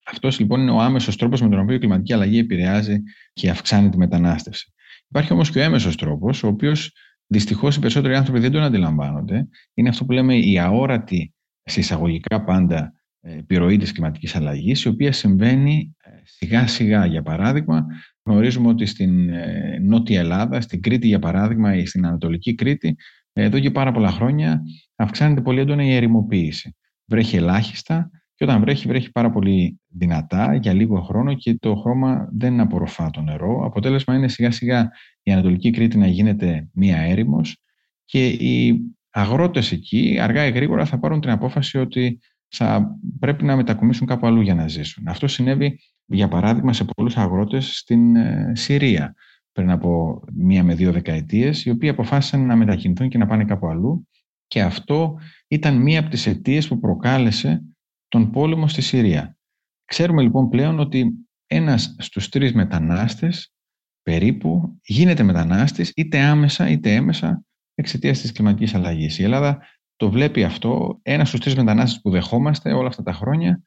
Αυτός 0.05 0.39
λοιπόν 0.39 0.61
είναι 0.61 0.71
ο 0.71 0.81
άμεσος 0.81 1.17
τρόπος 1.17 1.43
με 1.43 1.49
τον 1.49 1.59
οποίο 1.59 1.75
η 1.75 1.79
κλιματική 1.79 2.13
αλλαγή 2.13 2.39
επηρεάζει 2.39 3.03
και 3.33 3.51
αυξάνει 3.51 3.89
τη 3.89 3.97
μετανάστευση. 3.97 4.73
Υπάρχει 5.09 5.33
όμως 5.33 5.51
και 5.51 5.59
ο 5.59 5.63
έμεσος 5.63 5.97
τρόπος, 5.97 6.43
ο 6.43 6.47
οποίος 6.47 6.93
δυστυχώς 7.27 7.77
οι 7.77 7.81
περισσότεροι 7.81 8.15
άνθρωποι 8.15 8.41
δεν 8.41 8.53
τον 8.53 8.63
αντιλαμβάνονται. 8.63 9.49
Είναι 9.75 9.89
αυτό 9.89 10.05
που 10.05 10.13
λέμε 10.13 10.37
η 10.37 10.59
αόρατη, 10.59 11.35
συσσαγωγικά 11.63 12.45
πάντα, 12.45 12.77
ε, 12.85 13.00
επιρροή 13.20 13.76
της 13.76 13.93
κλιματικής 13.93 14.37
αλλαγής, 14.37 14.82
η 14.82 14.88
οποία 14.88 15.12
συμβαίνει 15.12 15.96
ε, 16.05 16.11
σιγά 16.25 16.67
σιγά. 16.67 17.06
Για 17.06 17.22
παράδειγμα, 17.22 17.87
γνωρίζουμε 18.22 18.69
ότι 18.69 18.87
στην 18.87 19.28
ε, 19.28 19.78
Νότια 19.82 20.20
Ελλάδα, 20.20 20.61
στην 20.61 20.82
Κρήτη 20.82 21.06
για 21.06 21.19
παράδειγμα, 21.19 21.76
ή 21.76 21.87
στην 21.87 22.06
Ανατολική 22.06 22.55
Κρήτη, 22.55 22.96
εδώ 23.32 23.58
και 23.58 23.70
πάρα 23.70 23.93
πολλά 23.93 24.11
χρόνια 24.11 24.62
αυξάνεται 24.96 25.40
πολύ 25.40 25.61
έντονα 25.61 25.84
η 25.84 25.94
ερημοποίηση. 25.94 26.76
Βρέχει 27.05 27.37
ελάχιστα 27.37 28.11
και 28.34 28.44
όταν 28.44 28.61
βρέχει, 28.61 28.88
βρέχει 28.88 29.11
πάρα 29.11 29.31
πολύ 29.31 29.81
δυνατά 29.88 30.55
για 30.55 30.72
λίγο 30.72 31.00
χρόνο 31.00 31.34
και 31.34 31.55
το 31.55 31.75
χρώμα 31.75 32.28
δεν 32.32 32.61
απορροφά 32.61 33.11
το 33.11 33.20
νερό. 33.20 33.64
Αποτέλεσμα 33.64 34.14
είναι 34.14 34.28
σιγά 34.28 34.50
σιγά 34.50 34.90
η 35.22 35.32
Ανατολική 35.32 35.70
Κρήτη 35.70 35.99
να 35.99 36.06
γίνεται 36.06 36.69
μία 36.72 36.96
έρημος 36.96 37.56
και 38.05 38.28
οι 38.28 38.81
αγρότες 39.11 39.72
εκεί 39.72 40.19
αργά 40.20 40.46
ή 40.46 40.50
γρήγορα 40.50 40.84
θα 40.84 40.99
πάρουν 40.99 41.20
την 41.20 41.31
απόφαση 41.31 41.78
ότι 41.78 42.20
θα 42.50 42.99
πρέπει 43.19 43.44
να 43.44 43.56
μετακομίσουν 43.56 44.06
κάπου 44.06 44.26
αλλού 44.26 44.41
για 44.41 44.55
να 44.55 44.69
ζήσουν. 44.69 45.08
Αυτό 45.08 45.26
συνέβη, 45.26 45.81
για 46.06 46.29
παράδειγμα, 46.29 46.73
σε 46.73 46.85
πολλούς 46.85 47.17
αγρότες 47.17 47.76
στην 47.76 48.17
ε, 48.17 48.52
Συρία 48.55 49.14
πριν 49.52 49.70
από 49.70 50.23
μία 50.32 50.64
με 50.64 50.75
δύο 50.75 50.93
δεκαετίες, 50.93 51.64
οι 51.64 51.70
οποίοι 51.70 51.88
αποφάσισαν 51.88 52.47
να 52.47 52.56
μετακινηθούν 52.56 53.08
και 53.08 53.19
να 53.19 53.26
πάνε 53.26 53.44
κάπου 53.44 53.67
αλλού 53.67 54.08
και 54.47 54.62
αυτό 54.62 55.19
ήταν 55.49 55.82
μία 55.82 56.00
από 56.00 56.08
τις 56.08 56.26
αιτίες 56.26 56.69
που 56.69 56.81
προκάλεσε 56.81 57.62
τον 58.08 58.31
πόλεμο 58.31 58.69
στη 58.69 58.81
Συρία. 58.81 59.36
Ξέρουμε 59.84 60.22
λοιπόν 60.22 60.48
πλέον 60.48 60.79
ότι 60.79 61.13
ένας 61.46 61.96
στους 61.98 62.29
τρεις 62.29 62.53
μετανάστες 62.53 63.53
περίπου 64.03 64.79
γίνεται 64.82 65.22
μετανάστης 65.22 65.93
είτε 65.96 66.19
άμεσα 66.19 66.69
είτε 66.69 66.94
έμεσα 66.94 67.44
εξαιτίας 67.75 68.20
της 68.20 68.32
κλιματικής 68.32 68.75
αλλαγής. 68.75 69.19
Η 69.19 69.22
Ελλάδα 69.22 69.58
το 70.01 70.11
βλέπει 70.11 70.45
αυτό. 70.45 70.99
Ένας 71.03 71.29
στους 71.29 71.41
τρεις 71.41 71.55
μετανάστες 71.55 72.01
που 72.01 72.11
δεχόμαστε 72.11 72.73
όλα 72.73 72.89
αυτά 72.89 73.03
τα 73.03 73.13
χρόνια 73.13 73.63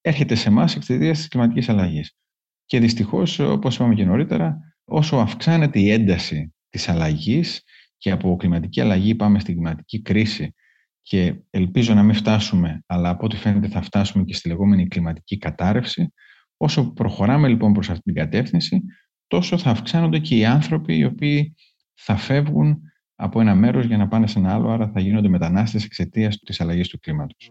έρχεται 0.00 0.34
σε 0.34 0.48
εμάς 0.48 0.76
εξαιτίας 0.76 1.18
της 1.18 1.28
κλιματικής 1.28 1.68
αλλαγής. 1.68 2.16
Και 2.64 2.80
δυστυχώς, 2.80 3.38
όπως 3.38 3.74
είπαμε 3.74 3.94
και 3.94 4.04
νωρίτερα, 4.04 4.58
όσο 4.84 5.16
αυξάνεται 5.16 5.80
η 5.80 5.90
ένταση 5.90 6.54
της 6.68 6.88
αλλαγής 6.88 7.62
και 7.98 8.10
από 8.10 8.36
κλιματική 8.36 8.80
αλλαγή 8.80 9.14
πάμε 9.14 9.38
στην 9.38 9.54
κλιματική 9.54 10.02
κρίση 10.02 10.54
και 11.02 11.34
ελπίζω 11.50 11.94
να 11.94 12.02
μην 12.02 12.14
φτάσουμε, 12.14 12.82
αλλά 12.86 13.08
από 13.08 13.24
ό,τι 13.24 13.36
φαίνεται 13.36 13.68
θα 13.68 13.82
φτάσουμε 13.82 14.24
και 14.24 14.34
στη 14.34 14.48
λεγόμενη 14.48 14.88
κλιματική 14.88 15.38
κατάρρευση. 15.38 16.12
Όσο 16.56 16.92
προχωράμε 16.92 17.48
λοιπόν 17.48 17.72
προς 17.72 17.90
αυτή 17.90 18.02
την 18.02 18.14
κατεύθυνση, 18.14 18.82
τόσο 19.26 19.58
θα 19.58 19.70
αυξάνονται 19.70 20.18
και 20.18 20.36
οι 20.36 20.44
άνθρωποι 20.44 20.96
οι 20.96 21.04
οποίοι 21.04 21.54
θα 21.94 22.16
φεύγουν 22.16 22.80
από 23.16 23.40
ένα 23.40 23.54
μέρος 23.54 23.86
για 23.86 23.96
να 23.96 24.08
πάνε 24.08 24.26
σε 24.26 24.38
ένα 24.38 24.54
άλλο, 24.54 24.70
άρα 24.70 24.88
θα 24.88 25.00
γίνονται 25.00 25.28
μετανάστες 25.28 25.84
εξαιτίας 25.84 26.38
της 26.38 26.60
αλλαγής 26.60 26.88
του 26.88 26.98
κλίματος. 27.00 27.50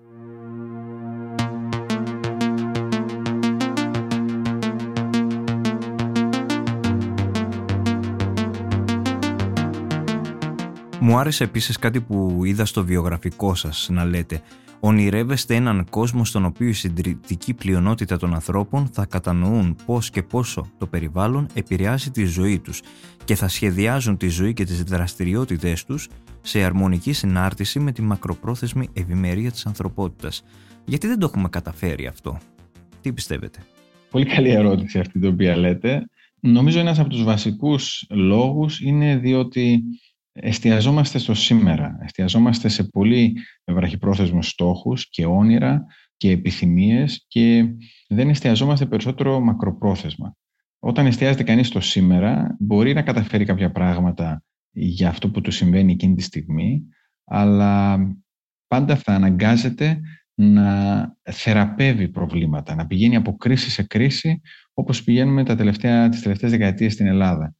Μου 10.99 11.17
άρεσε 11.17 11.43
επίσης 11.43 11.79
κάτι 11.79 12.01
που 12.01 12.41
είδα 12.43 12.65
στο 12.65 12.85
βιογραφικό 12.85 13.55
σας 13.55 13.89
να 13.91 14.05
λέτε 14.05 14.41
«Ονειρεύεστε 14.85 15.55
έναν 15.55 15.85
κόσμο 15.89 16.25
στον 16.25 16.45
οποίο 16.45 16.67
η 16.67 16.73
συντηρητική 16.73 17.53
πλειονότητα 17.53 18.17
των 18.17 18.33
ανθρώπων 18.33 18.87
θα 18.87 19.05
κατανοούν 19.05 19.75
πώς 19.85 20.09
και 20.09 20.23
πόσο 20.23 20.65
το 20.77 20.87
περιβάλλον 20.87 21.47
επηρεάζει 21.53 22.11
τη 22.11 22.25
ζωή 22.25 22.59
τους 22.59 22.81
και 23.25 23.35
θα 23.35 23.47
σχεδιάζουν 23.47 24.17
τη 24.17 24.27
ζωή 24.27 24.53
και 24.53 24.63
τις 24.63 24.83
δραστηριότητες 24.83 25.85
τους 25.85 26.09
σε 26.41 26.63
αρμονική 26.63 27.13
συνάρτηση 27.13 27.79
με 27.79 27.91
τη 27.91 28.01
μακροπρόθεσμη 28.01 28.87
ευημερία 28.93 29.51
της 29.51 29.65
ανθρωπότητας. 29.65 30.43
Γιατί 30.85 31.07
δεν 31.07 31.19
το 31.19 31.25
έχουμε 31.25 31.49
καταφέρει 31.49 32.07
αυτό; 32.07 32.37
Τι 33.01 33.13
πιστεύετε; 33.13 33.59
Πολύ 34.09 34.25
καλή 34.25 34.49
ερώτηση 34.49 34.99
αυτή 34.99 35.19
την 35.19 35.29
οποία 35.29 35.57
λέτε. 35.57 36.05
Νομίζω 36.39 36.79
ένας 36.79 36.99
από 36.99 37.09
τους 37.09 37.23
βασικούς 37.23 38.05
λόγους 38.09 38.79
είναι 38.79 39.17
διότι 39.17 39.83
εστιαζόμαστε 40.33 41.17
στο 41.17 41.33
σήμερα. 41.33 41.97
Εστιαζόμαστε 42.01 42.67
σε 42.67 42.83
πολύ 42.83 43.37
βραχυπρόθεσμους 43.65 44.47
στόχους 44.47 45.09
και 45.09 45.25
όνειρα 45.25 45.85
και 46.17 46.31
επιθυμίες 46.31 47.25
και 47.27 47.65
δεν 48.07 48.29
εστιαζόμαστε 48.29 48.85
περισσότερο 48.85 49.39
μακροπρόθεσμα. 49.39 50.35
Όταν 50.79 51.05
εστιάζεται 51.05 51.43
κανείς 51.43 51.67
στο 51.67 51.79
σήμερα, 51.79 52.55
μπορεί 52.59 52.93
να 52.93 53.01
καταφέρει 53.01 53.45
κάποια 53.45 53.71
πράγματα 53.71 54.43
για 54.71 55.09
αυτό 55.09 55.29
που 55.29 55.41
του 55.41 55.51
συμβαίνει 55.51 55.91
εκείνη 55.91 56.15
τη 56.15 56.21
στιγμή, 56.21 56.83
αλλά 57.23 57.99
πάντα 58.67 58.95
θα 58.95 59.13
αναγκάζεται 59.13 59.99
να 60.35 61.15
θεραπεύει 61.23 62.07
προβλήματα, 62.07 62.75
να 62.75 62.87
πηγαίνει 62.87 63.15
από 63.15 63.35
κρίση 63.35 63.69
σε 63.69 63.83
κρίση, 63.83 64.41
όπως 64.73 65.03
πηγαίνουμε 65.03 65.43
τα 65.43 65.55
τελευταία, 65.55 66.09
τις 66.09 66.21
τελευταίες 66.21 66.51
δεκαετίες 66.51 66.93
στην 66.93 67.07
Ελλάδα. 67.07 67.55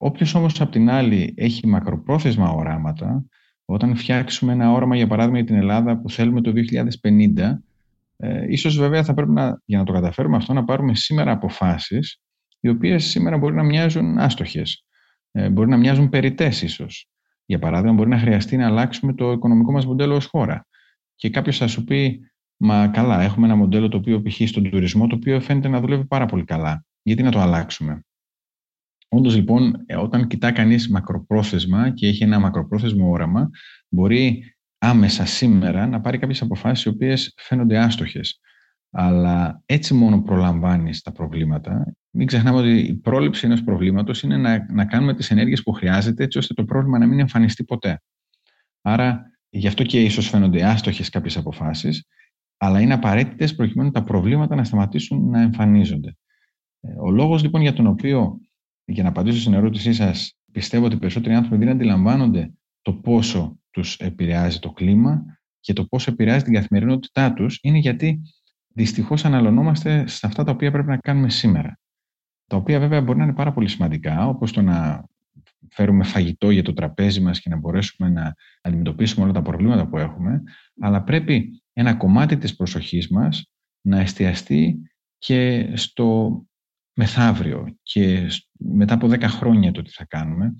Όποιος 0.00 0.34
όμως 0.34 0.60
απ' 0.60 0.70
την 0.70 0.90
άλλη 0.90 1.34
έχει 1.36 1.66
μακροπρόθεσμα 1.66 2.50
οράματα, 2.50 3.24
όταν 3.64 3.96
φτιάξουμε 3.96 4.52
ένα 4.52 4.72
όραμα 4.72 4.96
για 4.96 5.06
παράδειγμα 5.06 5.38
για 5.38 5.46
την 5.46 5.56
Ελλάδα 5.56 6.00
που 6.00 6.10
θέλουμε 6.10 6.40
το 6.40 6.52
2050, 6.52 7.62
ε, 8.16 8.44
ίσως 8.48 8.78
βέβαια 8.78 9.04
θα 9.04 9.14
πρέπει 9.14 9.30
να, 9.30 9.60
για 9.64 9.78
να 9.78 9.84
το 9.84 9.92
καταφέρουμε 9.92 10.36
αυτό 10.36 10.52
να 10.52 10.64
πάρουμε 10.64 10.94
σήμερα 10.94 11.32
αποφάσεις 11.32 12.20
οι 12.60 12.68
οποίες 12.68 13.04
σήμερα 13.04 13.38
μπορεί 13.38 13.54
να 13.54 13.62
μοιάζουν 13.62 14.18
άστοχες, 14.18 14.84
ε, 15.30 15.48
μπορεί 15.48 15.68
να 15.68 15.76
μοιάζουν 15.76 16.08
περιττές 16.08 16.62
ίσως. 16.62 17.08
Για 17.44 17.58
παράδειγμα, 17.58 17.94
μπορεί 17.94 18.08
να 18.08 18.18
χρειαστεί 18.18 18.56
να 18.56 18.66
αλλάξουμε 18.66 19.14
το 19.14 19.32
οικονομικό 19.32 19.72
μας 19.72 19.86
μοντέλο 19.86 20.14
ως 20.14 20.26
χώρα. 20.26 20.66
Και 21.14 21.30
κάποιος 21.30 21.58
θα 21.58 21.66
σου 21.66 21.84
πει, 21.84 22.20
μα 22.56 22.88
καλά, 22.88 23.22
έχουμε 23.22 23.46
ένα 23.46 23.56
μοντέλο 23.56 23.88
το 23.88 23.96
οποίο 23.96 24.22
π.χ. 24.22 24.40
στον 24.48 24.70
τουρισμό, 24.70 25.06
το 25.06 25.14
οποίο 25.14 25.40
φαίνεται 25.40 25.68
να 25.68 25.80
δουλεύει 25.80 26.04
πάρα 26.04 26.26
πολύ 26.26 26.44
καλά. 26.44 26.84
Γιατί 27.02 27.22
να 27.22 27.30
το 27.30 27.40
αλλάξουμε; 27.40 28.02
Όντως 29.08 29.34
λοιπόν, 29.34 29.82
ε, 29.86 29.96
όταν 29.96 30.26
κοιτά 30.26 30.52
κανείς 30.52 30.88
μακροπρόθεσμα 30.88 31.90
και 31.90 32.06
έχει 32.06 32.22
ένα 32.22 32.38
μακροπρόθεσμο 32.38 33.10
όραμα, 33.10 33.50
μπορεί 33.88 34.44
άμεσα 34.78 35.26
σήμερα 35.26 35.86
να 35.86 36.00
πάρει 36.00 36.18
κάποιες 36.18 36.42
αποφάσεις 36.42 36.84
οι 36.84 36.88
οποίες 36.88 37.34
φαίνονται 37.36 37.78
άστοχες. 37.78 38.40
Αλλά 38.90 39.62
έτσι 39.66 39.94
μόνο 39.94 40.22
προλαμβάνεις 40.22 41.02
τα 41.02 41.12
προβλήματα. 41.12 41.94
Μην 42.10 42.26
ξεχνάμε 42.26 42.58
ότι 42.58 42.78
η 42.78 42.94
πρόληψη 42.94 43.46
ενός 43.46 43.62
προβλήματος 43.62 44.22
είναι 44.22 44.36
να, 44.36 44.72
να 44.72 44.84
κάνουμε 44.84 45.14
τις 45.14 45.30
ενέργειες 45.30 45.62
που 45.62 45.72
χρειάζεται 45.72 46.24
έτσι 46.24 46.38
ώστε 46.38 46.54
το 46.54 46.64
πρόβλημα 46.64 46.98
να 46.98 47.06
μην 47.06 47.18
εμφανιστεί 47.18 47.64
ποτέ. 47.64 48.02
Άρα, 48.82 49.30
γι' 49.48 49.66
αυτό 49.66 49.82
και 49.82 50.02
ίσως 50.02 50.28
φαίνονται 50.28 50.64
άστοχες 50.64 51.08
κάποιες 51.08 51.36
αποφάσεις, 51.36 52.06
αλλά 52.56 52.80
είναι 52.80 52.94
απαραίτητες 52.94 53.54
προκειμένου 53.54 53.90
τα 53.90 54.02
προβλήματα 54.02 54.54
να 54.54 54.64
σταματήσουν 54.64 55.30
να 55.30 55.40
εμφανίζονται. 55.40 56.16
Ε, 56.80 56.88
ο 57.00 57.10
λόγος 57.10 57.42
λοιπόν 57.42 57.60
για 57.60 57.72
τον 57.72 57.86
οποίο 57.86 58.38
για 58.88 59.02
να 59.02 59.08
απαντήσω 59.08 59.40
στην 59.40 59.54
ερώτησή 59.54 59.92
σας, 59.92 60.36
πιστεύω 60.52 60.84
ότι 60.84 60.94
οι 60.94 60.98
περισσότεροι 60.98 61.34
άνθρωποι 61.34 61.64
δεν 61.64 61.74
αντιλαμβάνονται 61.74 62.52
το 62.82 62.92
πόσο 62.94 63.58
τους 63.70 63.96
επηρεάζει 63.96 64.58
το 64.58 64.70
κλίμα 64.70 65.24
και 65.60 65.72
το 65.72 65.84
πόσο 65.84 66.10
επηρεάζει 66.10 66.44
την 66.44 66.52
καθημερινότητά 66.52 67.32
τους, 67.32 67.58
είναι 67.62 67.78
γιατί 67.78 68.22
δυστυχώς 68.68 69.24
αναλωνόμαστε 69.24 70.06
σε 70.06 70.26
αυτά 70.26 70.44
τα 70.44 70.52
οποία 70.52 70.70
πρέπει 70.70 70.88
να 70.88 70.96
κάνουμε 70.96 71.30
σήμερα. 71.30 71.78
Τα 72.46 72.56
οποία 72.56 72.78
βέβαια 72.78 73.00
μπορεί 73.02 73.18
να 73.18 73.24
είναι 73.24 73.34
πάρα 73.34 73.52
πολύ 73.52 73.68
σημαντικά, 73.68 74.26
όπως 74.26 74.52
το 74.52 74.62
να 74.62 75.04
φέρουμε 75.70 76.04
φαγητό 76.04 76.50
για 76.50 76.62
το 76.62 76.72
τραπέζι 76.72 77.20
μας 77.20 77.40
και 77.40 77.48
να 77.48 77.56
μπορέσουμε 77.56 78.08
να 78.08 78.34
αντιμετωπίσουμε 78.60 79.24
όλα 79.24 79.32
τα 79.32 79.42
προβλήματα 79.42 79.86
που 79.88 79.98
έχουμε, 79.98 80.42
αλλά 80.80 81.02
πρέπει 81.02 81.62
ένα 81.72 81.94
κομμάτι 81.94 82.36
της 82.36 82.56
προσοχής 82.56 83.08
μας 83.08 83.50
να 83.80 84.00
εστιαστεί 84.00 84.78
και 85.18 85.70
στο 85.74 86.42
μεθαύριο 86.98 87.76
και 87.82 88.26
μετά 88.58 88.94
από 88.94 89.06
10 89.10 89.22
χρόνια 89.22 89.72
το 89.72 89.82
τι 89.82 89.90
θα 89.90 90.04
κάνουμε, 90.04 90.54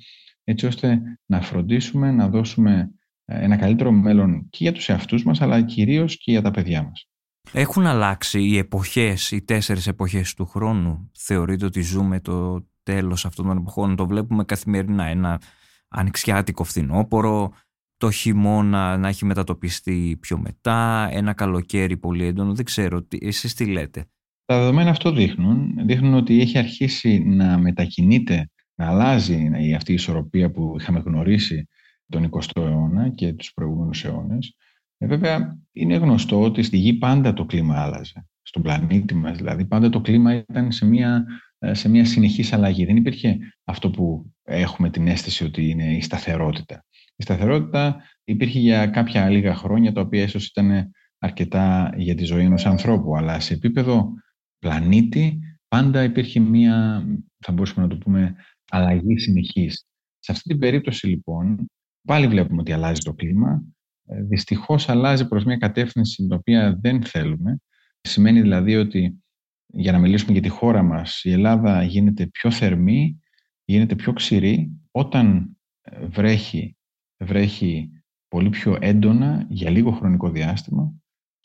έτσι 0.45 0.67
ώστε 0.67 1.01
να 1.27 1.41
φροντίσουμε 1.41 2.11
να 2.11 2.29
δώσουμε 2.29 2.91
ε, 3.25 3.45
ένα 3.45 3.57
καλύτερο 3.57 3.91
μέλλον 3.91 4.47
και 4.51 4.59
για 4.61 4.73
τους 4.73 4.89
εαυτούς 4.89 5.25
μας, 5.25 5.41
αλλά 5.41 5.63
κυρίως 5.63 6.19
και 6.19 6.31
για 6.31 6.43
τα 6.43 6.51
παιδιά 6.51 6.83
μας. 6.83 7.09
Έχουν 7.53 7.87
αλλάξει 7.87 8.43
οι 8.43 8.59
εποχές, 8.59 9.31
οι 9.31 9.43
τέσσερις 9.43 9.87
εποχές 9.87 10.35
του 10.35 10.47
χρόνου; 10.47 11.11
Θεωρείτε 11.19 11.65
ότι 11.65 11.81
ζούμε 11.81 12.21
το 12.21 12.67
τέλος 12.83 13.25
αυτών 13.25 13.47
των 13.47 13.57
εποχών; 13.57 13.97
Το 13.97 14.07
βλέπουμε 14.07 14.45
καθημερινά. 14.45 15.05
Ένα 15.05 15.41
ανοιξιάτικο 15.89 16.65
φθινόπορο, 16.65 17.53
το 17.97 18.11
χειμώνα 18.11 18.97
να 18.97 19.09
έχει 19.09 19.25
μετατοπιστεί 19.25 20.17
πιο 20.21 20.39
μετά, 20.39 21.09
ένα 21.13 21.33
καλοκαίρι 21.33 21.97
πολύ 21.97 22.25
έντονο. 22.25 22.55
Δεν 22.55 22.65
ξέρω, 22.65 23.07
εσείς 23.21 23.55
τι 23.55 23.67
λέτε; 23.67 24.07
Τα 24.49 24.59
δεδομένα 24.59 24.91
αυτό 24.91 25.13
δείχνουν. 25.13 25.75
Δείχνουν 25.87 26.15
ότι 26.15 26.41
έχει 26.41 26.59
αρχίσει 26.59 27.19
να 27.19 27.59
μετακινείται, 27.59 28.51
να 28.75 28.87
αλλάζει 28.87 29.51
αυτή 29.77 29.91
η 29.91 29.95
ισορροπία 29.95 30.51
που 30.51 30.77
είχαμε 30.81 30.99
γνωρίσει 30.99 31.69
τον 32.09 32.31
20ο 32.31 32.63
αιώνα 32.63 33.09
και 33.09 33.33
τους 33.33 33.53
προηγούμενους 33.53 34.05
αιώνες. 34.05 34.57
Ε, 34.99 35.07
βέβαια, 35.07 35.59
είναι 35.73 35.97
γνωστό 35.97 36.43
ότι 36.43 36.63
στη 36.63 36.77
Γη 36.77 36.93
πάντα 36.95 37.33
το 37.33 37.45
κλίμα 37.45 37.83
άλλαζε. 37.83 38.27
Στον 38.43 38.63
πλανήτη 38.63 39.15
μας, 39.15 39.37
δηλαδή, 39.37 39.65
πάντα 39.65 39.89
το 39.89 40.01
κλίμα 40.01 40.35
ήταν 40.35 40.73
σε 40.73 40.87
μια, 40.87 41.25
ε, 41.59 41.75
σε 41.75 41.89
μια 41.89 42.05
συνεχής 42.05 42.53
αλλαγή. 42.53 42.85
Δεν 42.85 42.97
υπήρχε 42.97 43.39
αυτό 43.65 43.91
που 43.91 44.33
έχουμε 44.43 44.91
την 44.91 45.09
αίσθηση 45.09 45.45
ότι 45.45 45.69
είναι 45.69 45.97
η 45.97 46.01
σταθερότητα. 46.01 46.85
Η 47.17 47.23
σταθερότητα 47.23 48.03
υπήρχε 48.25 48.59
για 48.59 48.87
κάποια 48.87 49.29
λίγα 49.29 49.55
χρόνια, 49.55 49.93
τα 49.93 50.01
οποία 50.01 50.23
ίσως 50.23 50.47
ήταν 50.47 50.91
αρκετά 51.19 51.93
για 51.97 52.15
τη 52.15 52.25
ζωή 52.25 52.45
ενός 52.45 52.67
ανθρώπου, 52.67 53.17
αλλά 53.17 53.41
σε 53.41 53.55
επίπεδο 53.55 54.13
πλανήτη 54.59 55.39
πάντα 55.69 56.03
υπήρχε 56.03 56.41
μία, 56.41 57.07
θα 57.39 57.53
μπορούσαμε 57.53 57.87
να 57.87 57.89
το 57.89 57.99
πούμε, 57.99 58.35
αλλαγή 58.71 59.19
συνεχής. 59.19 59.87
Σε 60.19 60.33
αυτή 60.33 60.49
την 60.49 60.59
περίπτωση 60.59 61.07
λοιπόν, 61.07 61.67
πάλι 62.07 62.27
βλέπουμε 62.27 62.61
ότι 62.61 62.73
αλλάζει 62.73 63.01
το 63.01 63.15
κλίμα, 63.15 63.63
ε, 64.05 64.23
δυστυχώς 64.23 64.89
αλλάζει 64.89 65.29
προς 65.29 65.45
μια 65.45 65.57
κατεύθυνση 65.57 66.17
την 66.17 66.33
οποία 66.33 66.79
δεν 66.81 67.03
θέλουμε. 67.03 67.59
Σημαίνει 68.01 68.41
δηλαδή 68.41 68.77
ότι, 68.77 69.23
για 69.67 69.93
να 69.93 69.99
μιλήσουμε 69.99 70.33
για 70.33 70.43
τη 70.43 70.49
χώρα 70.49 70.83
μας, 70.83 71.25
η 71.25 71.31
Ελλάδα 71.31 71.83
γίνεται 71.83 72.27
πιο 72.27 72.51
θερμή, 72.51 73.21
γίνεται 73.65 73.95
πιο 73.95 74.13
ξηρή, 74.13 74.71
όταν 74.91 75.57
ε, 75.81 76.07
βρέχει, 76.07 76.77
βρέχει 77.25 77.91
πολύ 78.29 78.49
πιο 78.49 78.79
έντονα 78.81 79.47
για 79.49 79.71
λίγο 79.71 79.91
χρονικό 79.91 80.31
διάστημα 80.31 80.95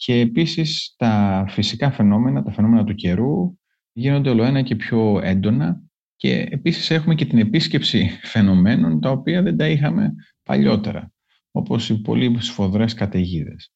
και 0.03 0.19
επίσης 0.19 0.93
τα 0.97 1.45
φυσικά 1.49 1.91
φαινόμενα, 1.91 2.43
τα 2.43 2.51
φαινόμενα 2.51 2.83
του 2.83 2.95
καιρού 2.95 3.57
γίνονται 3.93 4.29
όλο 4.29 4.43
ένα 4.43 4.61
και 4.61 4.75
πιο 4.75 5.19
έντονα 5.23 5.81
και 6.15 6.47
επίσης 6.49 6.91
έχουμε 6.91 7.15
και 7.15 7.25
την 7.25 7.37
επίσκεψη 7.39 8.19
φαινομένων 8.21 8.99
τα 8.99 9.09
οποία 9.11 9.41
δεν 9.41 9.57
τα 9.57 9.67
είχαμε 9.67 10.13
παλιότερα, 10.43 11.11
όπως 11.51 11.89
οι 11.89 12.01
πολύ 12.01 12.37
σφοδρές 12.39 12.93
καταιγίδες. 12.93 13.71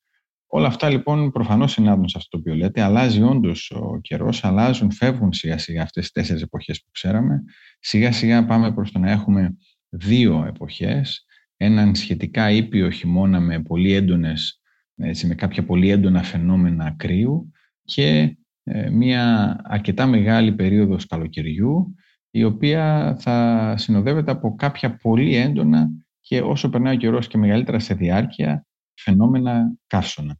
Όλα 0.47 0.67
αυτά 0.67 0.89
λοιπόν 0.89 1.31
προφανώς 1.31 1.71
συνάδουν 1.71 2.07
σε 2.07 2.17
αυτό 2.17 2.29
το 2.29 2.37
οποίο 2.37 2.55
λέτε. 2.55 2.81
Αλλάζει 2.81 3.21
όντως 3.21 3.71
ο 3.71 3.99
καιρός, 4.01 4.43
αλλάζουν, 4.43 4.91
φεύγουν 4.91 5.33
σιγά 5.33 5.57
σιγά 5.57 5.81
αυτές 5.81 6.03
τις 6.03 6.11
τέσσερις 6.11 6.41
εποχές 6.41 6.81
που 6.83 6.89
ξέραμε. 6.91 7.43
Σιγά 7.79 8.11
σιγά 8.11 8.45
πάμε 8.45 8.73
προς 8.73 8.91
το 8.91 8.99
να 8.99 9.11
έχουμε 9.11 9.57
δύο 9.89 10.45
εποχές. 10.47 11.25
Έναν 11.57 11.95
σχετικά 11.95 12.51
ήπιο 12.51 12.89
χειμώνα 12.89 13.39
με 13.39 13.61
πολύ 13.61 13.93
έντονες 13.93 14.56
έτσι, 14.97 15.27
με 15.27 15.35
κάποια 15.35 15.65
πολύ 15.65 15.89
έντονα 15.89 16.23
φαινόμενα 16.23 16.93
κρύου 16.97 17.51
και 17.83 18.37
ε, 18.63 18.89
μια 18.89 19.55
αρκετά 19.63 20.05
μεγάλη 20.05 20.51
περίοδος 20.51 21.05
καλοκαιριού 21.05 21.95
η 22.31 22.43
οποία 22.43 23.15
θα 23.19 23.73
συνοδεύεται 23.77 24.31
από 24.31 24.55
κάποια 24.55 24.95
πολύ 24.95 25.35
έντονα 25.35 25.89
και 26.19 26.41
όσο 26.41 26.69
περνάει 26.69 26.95
ο 26.95 26.97
καιρός 26.97 27.27
και 27.27 27.37
μεγαλύτερα 27.37 27.79
σε 27.79 27.93
διάρκεια 27.93 28.65
φαινόμενα 28.93 29.75
καύσωνα. 29.87 30.37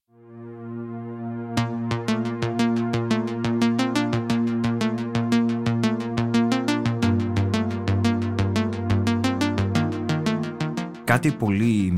Κάτι 11.03 11.31
πολύ 11.31 11.93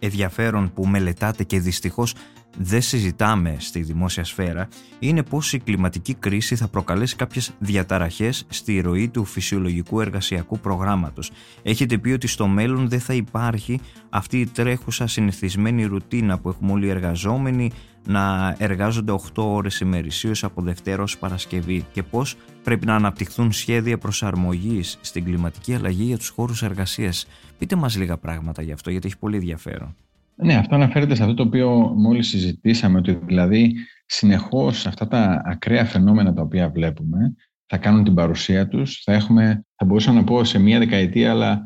ενδιαφέρον 0.00 0.72
που 0.74 0.86
μελετάτε 0.86 1.44
και 1.44 1.60
δυστυχώς 1.60 2.14
δεν 2.62 2.82
συζητάμε 2.82 3.56
στη 3.58 3.82
δημόσια 3.82 4.24
σφαίρα 4.24 4.68
είναι 4.98 5.22
πως 5.22 5.52
η 5.52 5.58
κλιματική 5.58 6.14
κρίση 6.14 6.56
θα 6.56 6.68
προκαλέσει 6.68 7.16
κάποιες 7.16 7.52
διαταραχές 7.58 8.44
στη 8.48 8.80
ροή 8.80 9.08
του 9.08 9.24
φυσιολογικού 9.24 10.00
εργασιακού 10.00 10.58
προγράμματος. 10.58 11.30
Έχετε 11.62 11.98
πει 11.98 12.10
ότι 12.10 12.26
στο 12.26 12.46
μέλλον 12.46 12.88
δεν 12.88 13.00
θα 13.00 13.14
υπάρχει 13.14 13.80
αυτή 14.10 14.40
η 14.40 14.46
τρέχουσα 14.46 15.06
συνηθισμένη 15.06 15.84
ρουτίνα 15.84 16.38
που 16.38 16.48
έχουμε 16.48 16.72
όλοι 16.72 16.86
οι 16.86 16.90
εργαζόμενοι 16.90 17.70
να 18.06 18.54
εργάζονται 18.58 19.12
8 19.12 19.18
ώρες 19.34 19.80
ημερησίως 19.80 20.44
από 20.44 20.62
Δευτέρα 20.62 21.02
ως 21.02 21.18
Παρασκευή 21.18 21.86
και 21.92 22.02
πώς 22.02 22.36
πρέπει 22.62 22.86
να 22.86 22.94
αναπτυχθούν 22.94 23.52
σχέδια 23.52 23.98
προσαρμογής 23.98 24.98
στην 25.00 25.24
κλιματική 25.24 25.74
αλλαγή 25.74 26.04
για 26.04 26.18
τους 26.18 26.28
χώρους 26.28 26.62
εργασίας. 26.62 27.26
Πείτε 27.58 27.76
μας 27.76 27.96
λίγα 27.96 28.16
πράγματα 28.16 28.62
γι' 28.62 28.72
αυτό 28.72 28.90
γιατί 28.90 29.06
έχει 29.06 29.18
πολύ 29.18 29.36
ενδιαφέρον. 29.36 29.96
Ναι, 30.42 30.54
αυτό 30.54 30.74
αναφέρεται 30.74 31.14
σε 31.14 31.22
αυτό 31.22 31.34
το 31.34 31.42
οποίο 31.42 31.70
μόλις 31.96 32.28
συζητήσαμε, 32.28 32.98
ότι 32.98 33.12
δηλαδή 33.12 33.74
συνεχώς 34.06 34.86
αυτά 34.86 35.08
τα 35.08 35.42
ακραία 35.44 35.84
φαινόμενα 35.84 36.32
τα 36.32 36.42
οποία 36.42 36.70
βλέπουμε 36.70 37.34
θα 37.66 37.78
κάνουν 37.78 38.04
την 38.04 38.14
παρουσία 38.14 38.68
τους. 38.68 39.02
Θα 39.04 39.12
έχουμε, 39.12 39.64
θα 39.76 39.84
μπορούσα 39.84 40.12
να 40.12 40.24
πω 40.24 40.44
σε 40.44 40.58
μία 40.58 40.78
δεκαετία, 40.78 41.30
αλλά 41.30 41.62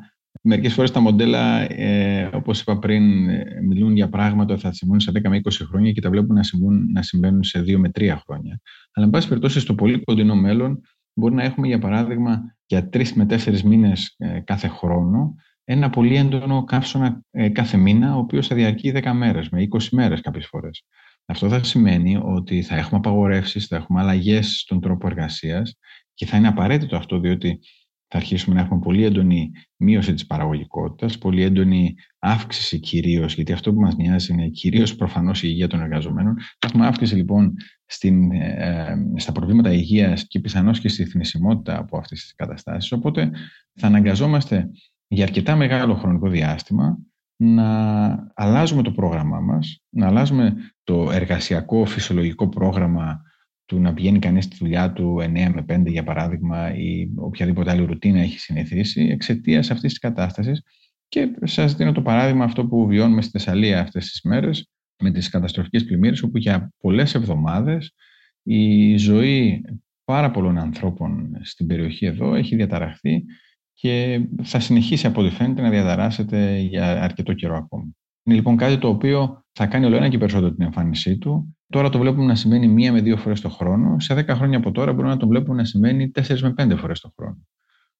Μερικές 0.47 0.75
φορές 0.75 0.91
τα 0.91 1.01
μοντέλα, 1.01 1.73
ε, 1.73 2.31
όπως 2.33 2.61
είπα 2.61 2.79
πριν, 2.79 3.29
ε, 3.29 3.61
μιλούν 3.63 3.95
για 3.95 4.09
πράγματα 4.09 4.55
που 4.55 4.61
θα 4.61 4.73
συμβούν 4.73 5.01
σε 5.01 5.11
10 5.11 5.29
με 5.29 5.37
20 5.37 5.65
χρόνια 5.65 5.93
και 5.93 6.01
τα 6.01 6.11
βλέπουν 6.11 6.35
να 6.35 6.43
συμβούν, 6.43 6.93
να 6.93 7.03
συμβαίνουν 7.03 7.43
σε 7.43 7.61
2 7.61 7.79
με 7.79 7.91
3 7.91 8.17
χρόνια. 8.17 8.61
Αλλά, 8.93 9.07
εν 9.07 9.13
πάση 9.13 9.29
περιπτώσει, 9.29 9.61
στο 9.61 9.75
πολύ 9.75 10.05
κοντινό 10.05 10.35
μέλλον 10.35 10.81
μπορεί 11.15 11.35
να 11.35 11.43
έχουμε, 11.43 11.67
για 11.67 11.79
παράδειγμα, 11.79 12.57
για 12.67 12.89
3 12.93 13.13
με 13.15 13.27
4 13.27 13.63
μήνες 13.63 14.15
ε, 14.19 14.41
κάθε 14.41 14.69
χρόνο, 14.69 15.35
ένα 15.65 15.91
πολύ 15.91 16.17
έντονο 16.17 16.65
καύσωνα 16.65 17.23
ε, 17.31 17.49
κάθε 17.49 17.77
μήνα, 17.77 18.17
ο 18.17 18.19
οποίος 18.19 18.47
θα 18.47 18.55
διαρκεί 18.55 18.93
10 18.95 19.13
μέρες, 19.15 19.49
με 19.49 19.69
20 19.71 19.89
μέρες 19.91 20.21
κάποιες 20.21 20.47
φορές. 20.47 20.85
Αυτό 21.27 21.49
θα 21.49 21.65
σημαίνει 21.65 22.17
ότι 22.23 22.63
θα 22.63 22.77
έχουμε 22.77 22.99
απαγορεύσεις, 22.99 23.67
θα 23.67 23.77
έχουμε 23.77 24.01
αλλαγές 24.01 24.59
στον 24.59 24.81
τρόπο 24.81 25.07
εργασίας 25.07 25.79
και 26.15 26.27
θα 26.27 26.37
είναι 26.37 26.49
απαραίτητο 26.49 26.97
αυτό 26.97 27.19
διότι 27.19 27.61
θα 28.09 28.21
αρχίσουμε 28.21 28.55
να 28.55 28.61
έχουμε 28.61 28.81
πολύ 28.81 29.05
έντονη 29.05 29.51
μείωση 29.77 30.13
της 30.13 30.27
παραγωγικότητας, 30.27 31.19
πολύ 31.19 31.43
έντονη 31.43 31.95
αύξηση 32.19 32.81
κυρίως, 32.81 33.35
γιατί 33.35 33.53
αυτό 33.53 33.73
που 33.75 33.81
μας 33.81 33.97
νοιάζει 33.97 34.33
είναι 34.33 34.49
κυρίως 34.49 34.95
προφανώς 34.97 35.43
η 35.43 35.49
υγεία 35.51 35.67
των 35.67 35.81
εργαζομένων. 35.81 36.37
Θα 36.59 36.67
έχουμε 36.69 36.87
αύξηση 36.87 37.15
λοιπόν 37.15 37.55
στην, 37.87 38.33
ε, 38.33 38.97
στα 39.17 39.33
προβλήματα 39.33 39.73
υγείας 39.73 40.27
και 40.27 40.41
πιθανώς 40.41 40.81
και 40.81 40.89
στη 40.89 41.05
θνησιμότητα 41.05 41.79
από 41.79 41.99
αυτές 41.99 42.21
τις 42.21 42.35
καταστάσεις. 42.35 42.93
Οπότε 42.93 43.31
θα 43.75 43.87
αναγκαζόμαστε 43.87 44.71
για 45.09 45.25
αρκετά 45.25 45.57
μεγάλο 45.57 45.95
χρονικό 45.95 46.29
διάστημα 46.29 46.99
να 47.37 48.33
αλλάζουμε 48.35 48.83
το 48.83 48.93
πρόγραμμά 48.93 49.41
μας, 49.41 49.83
να 49.91 50.07
αλλάζουμε 50.07 50.55
το 50.85 51.11
εργασιακό 51.11 51.85
φυσιολογικό 51.85 52.49
πρόγραμμα 52.49 53.23
του 53.67 53.81
να 53.81 53.95
πηγαίνει 53.95 54.19
κανείς 54.19 54.45
στη 54.45 54.57
δουλειά 54.59 54.93
του 54.93 55.17
9 55.21 55.51
με 55.55 55.65
5 55.69 55.83
για 55.87 56.05
παράδειγμα 56.05 56.75
ή 56.75 57.09
οποιαδήποτε 57.17 57.71
άλλη 57.71 57.85
ρουτίνα 57.85 58.21
έχει 58.21 58.39
συνηθίσει 58.39 59.03
εξαιτίας 59.03 59.71
αυτής 59.71 59.91
της 59.91 59.99
κατάστασης. 59.99 60.63
Και 61.09 61.29
σας 61.43 61.75
δίνω 61.75 61.93
το 61.93 62.03
παράδειγμα 62.03 62.45
αυτό 62.45 62.67
που 62.67 62.87
βιώνουμε 62.87 63.23
στη 63.23 63.31
Θεσσαλία 63.31 63.81
αυτές 63.81 64.11
τις 64.11 64.21
μέρες 64.23 64.71
με 65.03 65.11
τις 65.11 65.29
καταστροφικές 65.29 65.85
πλημμύρες 65.85 66.23
όπου 66.23 66.39
για 66.39 66.73
πολλές 66.79 67.15
εβδομάδες 67.15 67.95
η 68.43 68.97
ζωή 68.97 69.65
πάρα 70.05 70.31
πολλών 70.31 70.59
ανθρώπων 70.59 71.39
στην 71.43 71.67
περιοχή 71.67 72.07
εδώ 72.07 72.35
έχει 72.35 72.57
διαταραχθεί 72.57 73.25
και 73.75 74.21
θα 74.43 74.61
συνεχίσει 74.61 75.07
από 75.07 75.21
ό,τι 75.21 75.31
φαίνεται 75.31 75.63
να 75.63 75.71
διαταράσσεται 75.71 76.59
για 76.59 77.03
αρκετό 77.03 77.33
καιρό 77.33 77.57
ακόμη. 77.57 77.97
Είναι 78.25 78.37
λοιπόν 78.37 78.57
κάτι 78.57 78.79
το 78.79 78.89
οποίο 78.89 79.45
θα 79.53 79.67
κάνει 79.67 79.87
όλο 79.87 79.97
ένα 79.97 80.09
και 80.09 80.19
περισσότερο 80.19 80.53
την 80.55 80.65
εμφάνισή 80.65 81.19
του. 81.19 81.57
Τώρα 81.69 81.89
το 81.89 81.99
βλέπουμε 81.99 82.25
να 82.25 82.35
σημαίνει 82.35 82.69
μία 82.69 82.93
με 82.93 83.01
δύο 83.01 83.17
φορές 83.17 83.41
το 83.41 83.49
χρόνο. 83.49 84.01
Σε 84.01 84.15
δέκα 84.15 84.35
χρόνια 84.35 84.59
από 84.59 84.71
τώρα 84.71 84.93
μπορούμε 84.93 85.13
να 85.13 85.19
το 85.19 85.27
βλέπουμε 85.27 85.57
να 85.57 85.65
σημαίνει 85.65 86.11
τέσσερις 86.11 86.43
με 86.43 86.53
πέντε 86.53 86.77
φορές 86.77 87.01
το 87.01 87.13
χρόνο. 87.17 87.47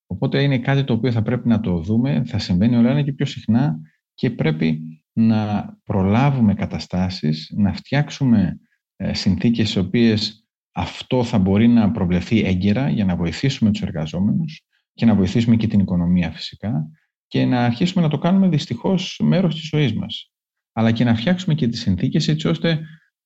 Οπότε 0.07 0.43
είναι 0.43 0.59
κάτι 0.59 0.85
το 0.85 0.93
οποίο 0.93 1.13
θα 1.13 1.23
πρέπει 1.23 1.49
να 1.49 1.61
το 1.61 1.79
δούμε, 1.79 2.23
θα 2.27 2.39
συμβαίνει 2.39 2.77
όλο 2.77 2.89
ένα 2.89 3.03
και 3.03 3.13
πιο 3.13 3.27
συχνά 3.27 3.81
και 4.15 4.31
πρέπει 4.31 4.81
να 5.13 5.69
προλάβουμε 5.85 6.55
καταστάσεις, 6.55 7.53
να 7.57 7.73
φτιάξουμε 7.73 8.61
ε, 8.97 9.15
συνθήκες 9.15 9.71
σε 9.71 9.79
οποίες 9.79 10.47
αυτό 10.73 11.25
θα 11.25 11.39
μπορεί 11.39 11.69
να 11.69 11.91
προβλεφθεί 11.91 12.45
έγκαιρα 12.45 12.89
για 12.89 13.05
να 13.05 13.17
βοηθήσουμε 13.17 13.71
τους 13.71 13.83
εργαζόμενους 13.83 14.63
και 14.95 15.07
να 15.07 15.15
βοηθήσουμε 15.15 15.57
και 15.57 15.67
την 15.67 15.81
οικονομία 15.81 16.31
φυσικά 16.31 16.91
και 17.27 17.45
να 17.45 17.65
αρχίσουμε 17.65 18.03
να 18.03 18.11
το 18.11 18.19
κάνουμε 18.19 18.49
δυστυχώς 18.49 19.21
μέρος 19.23 19.55
της 19.55 19.69
ζωής 19.69 19.95
μας. 19.95 20.33
Αλλά 20.73 20.93
και 20.93 21.05
να 21.05 21.15
φτιάξουμε 21.15 21.55
και 21.55 21.69
τις 21.69 21.81
συνθήκες 21.81 22.29
έτσι 22.29 22.49
ώστε 22.49 22.81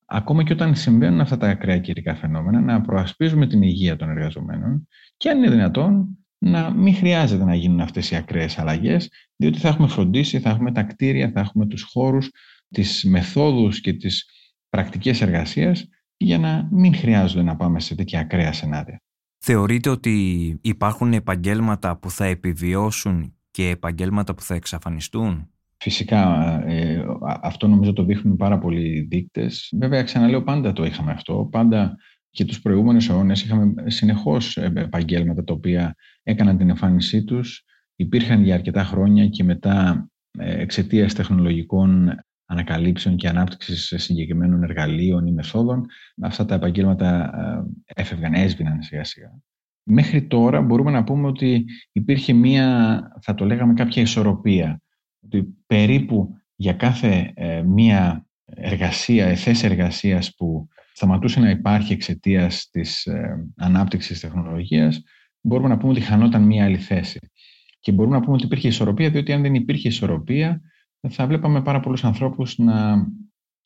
ακόμα 0.05 0.43
και 0.43 0.53
όταν 0.53 0.75
συμβαίνουν 0.75 1.21
αυτά 1.21 1.37
τα 1.37 1.49
ακραία 1.49 1.77
καιρικά 1.77 2.15
φαινόμενα 2.15 2.61
να 2.61 2.81
προασπίζουμε 2.81 3.47
την 3.47 3.61
υγεία 3.61 3.95
των 3.95 4.09
εργαζομένων 4.09 4.87
και 5.17 5.29
αν 5.29 5.37
είναι 5.37 5.49
δυνατόν 5.49 6.17
να 6.37 6.73
μην 6.73 6.95
χρειάζεται 6.95 7.43
να 7.43 7.55
γίνουν 7.55 7.79
αυτές 7.79 8.11
οι 8.11 8.15
ακραίες 8.15 8.59
αλλαγές 8.59 9.09
διότι 9.35 9.59
θα 9.59 9.67
έχουμε 9.67 9.87
φροντίσει, 9.87 10.39
θα 10.39 10.49
έχουμε 10.49 10.71
τα 10.71 10.83
κτίρια, 10.83 11.31
θα 11.31 11.39
έχουμε 11.39 11.67
τους 11.67 11.83
χώρους, 11.83 12.29
τις 12.69 13.03
μεθόδους 13.03 13.81
και 13.81 13.93
τις 13.93 14.25
πρακτικές 14.69 15.21
εργασίας 15.21 15.87
για 16.17 16.37
να 16.37 16.67
μην 16.71 16.95
χρειάζονται 16.95 17.43
να 17.43 17.55
πάμε 17.55 17.79
σε 17.79 17.95
τέτοια 17.95 18.19
ακραία 18.19 18.53
σενάρια. 18.53 19.01
Θεωρείτε 19.39 19.89
ότι 19.89 20.57
υπάρχουν 20.61 21.13
επαγγέλματα 21.13 21.97
που 21.97 22.09
θα 22.09 22.25
επιβιώσουν 22.25 23.33
και 23.51 23.69
επαγγέλματα 23.69 24.35
που 24.35 24.41
θα 24.41 24.55
εξαφανιστούν; 24.55 25.49
Φυσικά, 25.81 26.45
ε, 26.65 27.05
αυτό 27.41 27.67
νομίζω 27.67 27.93
το 27.93 28.03
δείχνουν 28.03 28.35
πάρα 28.35 28.57
πολλοί 28.57 28.99
δείκτες. 28.99 29.73
Βέβαια, 29.79 30.03
ξαναλέω, 30.03 30.43
πάντα 30.43 30.73
το 30.73 30.85
είχαμε 30.85 31.11
αυτό. 31.11 31.47
Πάντα 31.51 31.95
και 32.29 32.45
τους 32.45 32.61
προηγούμενους 32.61 33.09
αιώνες 33.09 33.43
είχαμε 33.43 33.73
συνεχώς 33.85 34.57
επαγγέλματα 34.57 35.43
τα 35.43 35.53
οποία 35.53 35.95
έκαναν 36.23 36.57
την 36.57 36.69
εμφάνισή 36.69 37.23
τους. 37.23 37.63
Υπήρχαν 37.95 38.43
για 38.43 38.55
αρκετά 38.55 38.83
χρόνια 38.83 39.27
και 39.27 39.43
μετά 39.43 40.09
ε, 40.39 40.61
εξαιτίας 40.61 41.13
τεχνολογικών 41.13 42.15
ανακαλύψεων 42.49 43.15
και 43.15 43.27
ανάπτυξης 43.27 43.93
συγκεκριμένων 44.03 44.63
εργαλείων 44.63 45.27
ή 45.27 45.31
μεθόδων, 45.31 45.85
αυτά 46.21 46.45
τα 46.45 46.55
επαγγέλματα 46.55 47.31
ε, 47.85 48.01
έφευγαν, 48.01 48.33
έσβηναν 48.33 48.81
σιγά 48.81 49.03
σιγά. 49.03 49.39
Μέχρι 49.83 50.27
τώρα 50.27 50.61
μπορούμε 50.61 50.91
να 50.91 51.03
πούμε 51.03 51.27
ότι 51.27 51.65
υπήρχε 51.91 52.33
μία, 52.33 53.01
θα 53.21 53.33
το 53.33 53.45
λέγαμε, 53.45 53.73
κάποια 53.73 54.01
ισορροπία. 54.01 54.81
Ότι 55.25 55.43
περίπου 55.67 56.33
για 56.55 56.73
κάθε 56.73 57.31
ε, 57.35 57.61
μία 57.61 58.25
εργασία, 58.45 59.35
θέση 59.35 59.65
εργασίας 59.65 60.35
που 60.35 60.67
σταματούσε 60.93 61.39
να 61.39 61.49
υπάρχει 61.49 61.93
εξαιτίας 61.93 62.69
της 62.71 63.05
ε, 63.05 63.49
ανάπτυξης 63.57 64.19
τεχνολογίας, 64.19 65.03
μπορούμε 65.41 65.69
να 65.69 65.77
πούμε 65.77 65.91
ότι 65.91 66.01
χανόταν 66.01 66.41
μία 66.43 66.65
άλλη 66.65 66.77
θέση. 66.77 67.19
Και 67.79 67.91
μπορούμε 67.91 68.15
να 68.15 68.21
πούμε 68.21 68.35
ότι 68.35 68.45
υπήρχε 68.45 68.67
ισορροπία, 68.67 69.09
διότι 69.09 69.33
αν 69.33 69.41
δεν 69.41 69.53
υπήρχε 69.55 69.87
ισορροπία, 69.87 70.61
θα 71.07 71.27
βλέπαμε 71.27 71.61
πάρα 71.61 71.79
πολλούς 71.79 72.03
ανθρώπους 72.03 72.57
να 72.57 73.07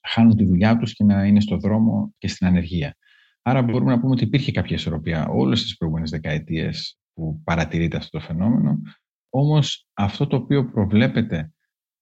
χάνουν 0.08 0.36
τη 0.36 0.46
δουλειά 0.46 0.78
τους 0.78 0.94
και 0.94 1.04
να 1.04 1.26
είναι 1.26 1.42
στο 1.42 1.58
δρόμο 1.58 2.14
και 2.18 2.28
στην 2.28 2.48
ανεργία. 2.48 2.96
Άρα 3.42 3.62
μπορούμε 3.62 3.92
να 3.92 4.00
πούμε 4.00 4.12
ότι 4.12 4.24
υπήρχε 4.24 4.52
κάποια 4.52 4.76
ισορροπία 4.76 5.28
όλες 5.28 5.62
τις 5.62 5.78
προηγούμενες 5.78 6.12
δεκαετίες 6.12 7.00
που 7.14 7.42
παρατηρείται 7.44 7.98
αυτό 7.98 8.18
το 8.18 8.26
φαινόμενο. 8.26 8.82
Όμως 9.30 9.88
αυτό 9.94 10.28
το 10.28 10.36
οποίο 10.36 10.72
προβλέπεται 10.72 11.54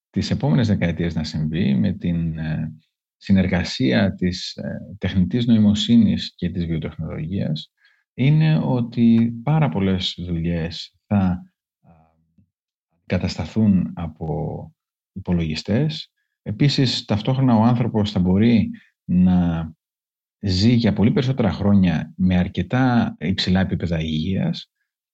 τις 0.09 0.31
επόμενες 0.31 0.67
δεκαετίες 0.67 1.15
να 1.15 1.23
συμβεί 1.23 1.75
με 1.75 1.91
την 1.93 2.37
ε, 2.37 2.73
συνεργασία 3.17 4.15
της 4.15 4.55
ε, 4.55 4.95
τεχνητής 4.97 5.45
νοημοσύνης 5.45 6.33
και 6.35 6.49
της 6.49 6.65
βιοτεχνολογίας 6.65 7.71
είναι 8.13 8.57
ότι 8.57 9.33
πάρα 9.43 9.69
πολλές 9.69 10.15
δουλειές 10.17 10.95
θα 11.05 11.53
κατασταθούν 13.05 13.91
από 13.95 14.73
υπολογιστές. 15.13 16.11
Επίσης, 16.41 17.05
ταυτόχρονα 17.05 17.55
ο 17.55 17.63
άνθρωπος 17.63 18.11
θα 18.11 18.19
μπορεί 18.19 18.69
να 19.03 19.71
ζει 20.39 20.73
για 20.73 20.93
πολύ 20.93 21.11
περισσότερα 21.11 21.51
χρόνια 21.51 22.13
με 22.15 22.37
αρκετά 22.37 23.15
υψηλά 23.19 23.59
επίπεδα 23.59 23.99
υγείας. 23.99 24.71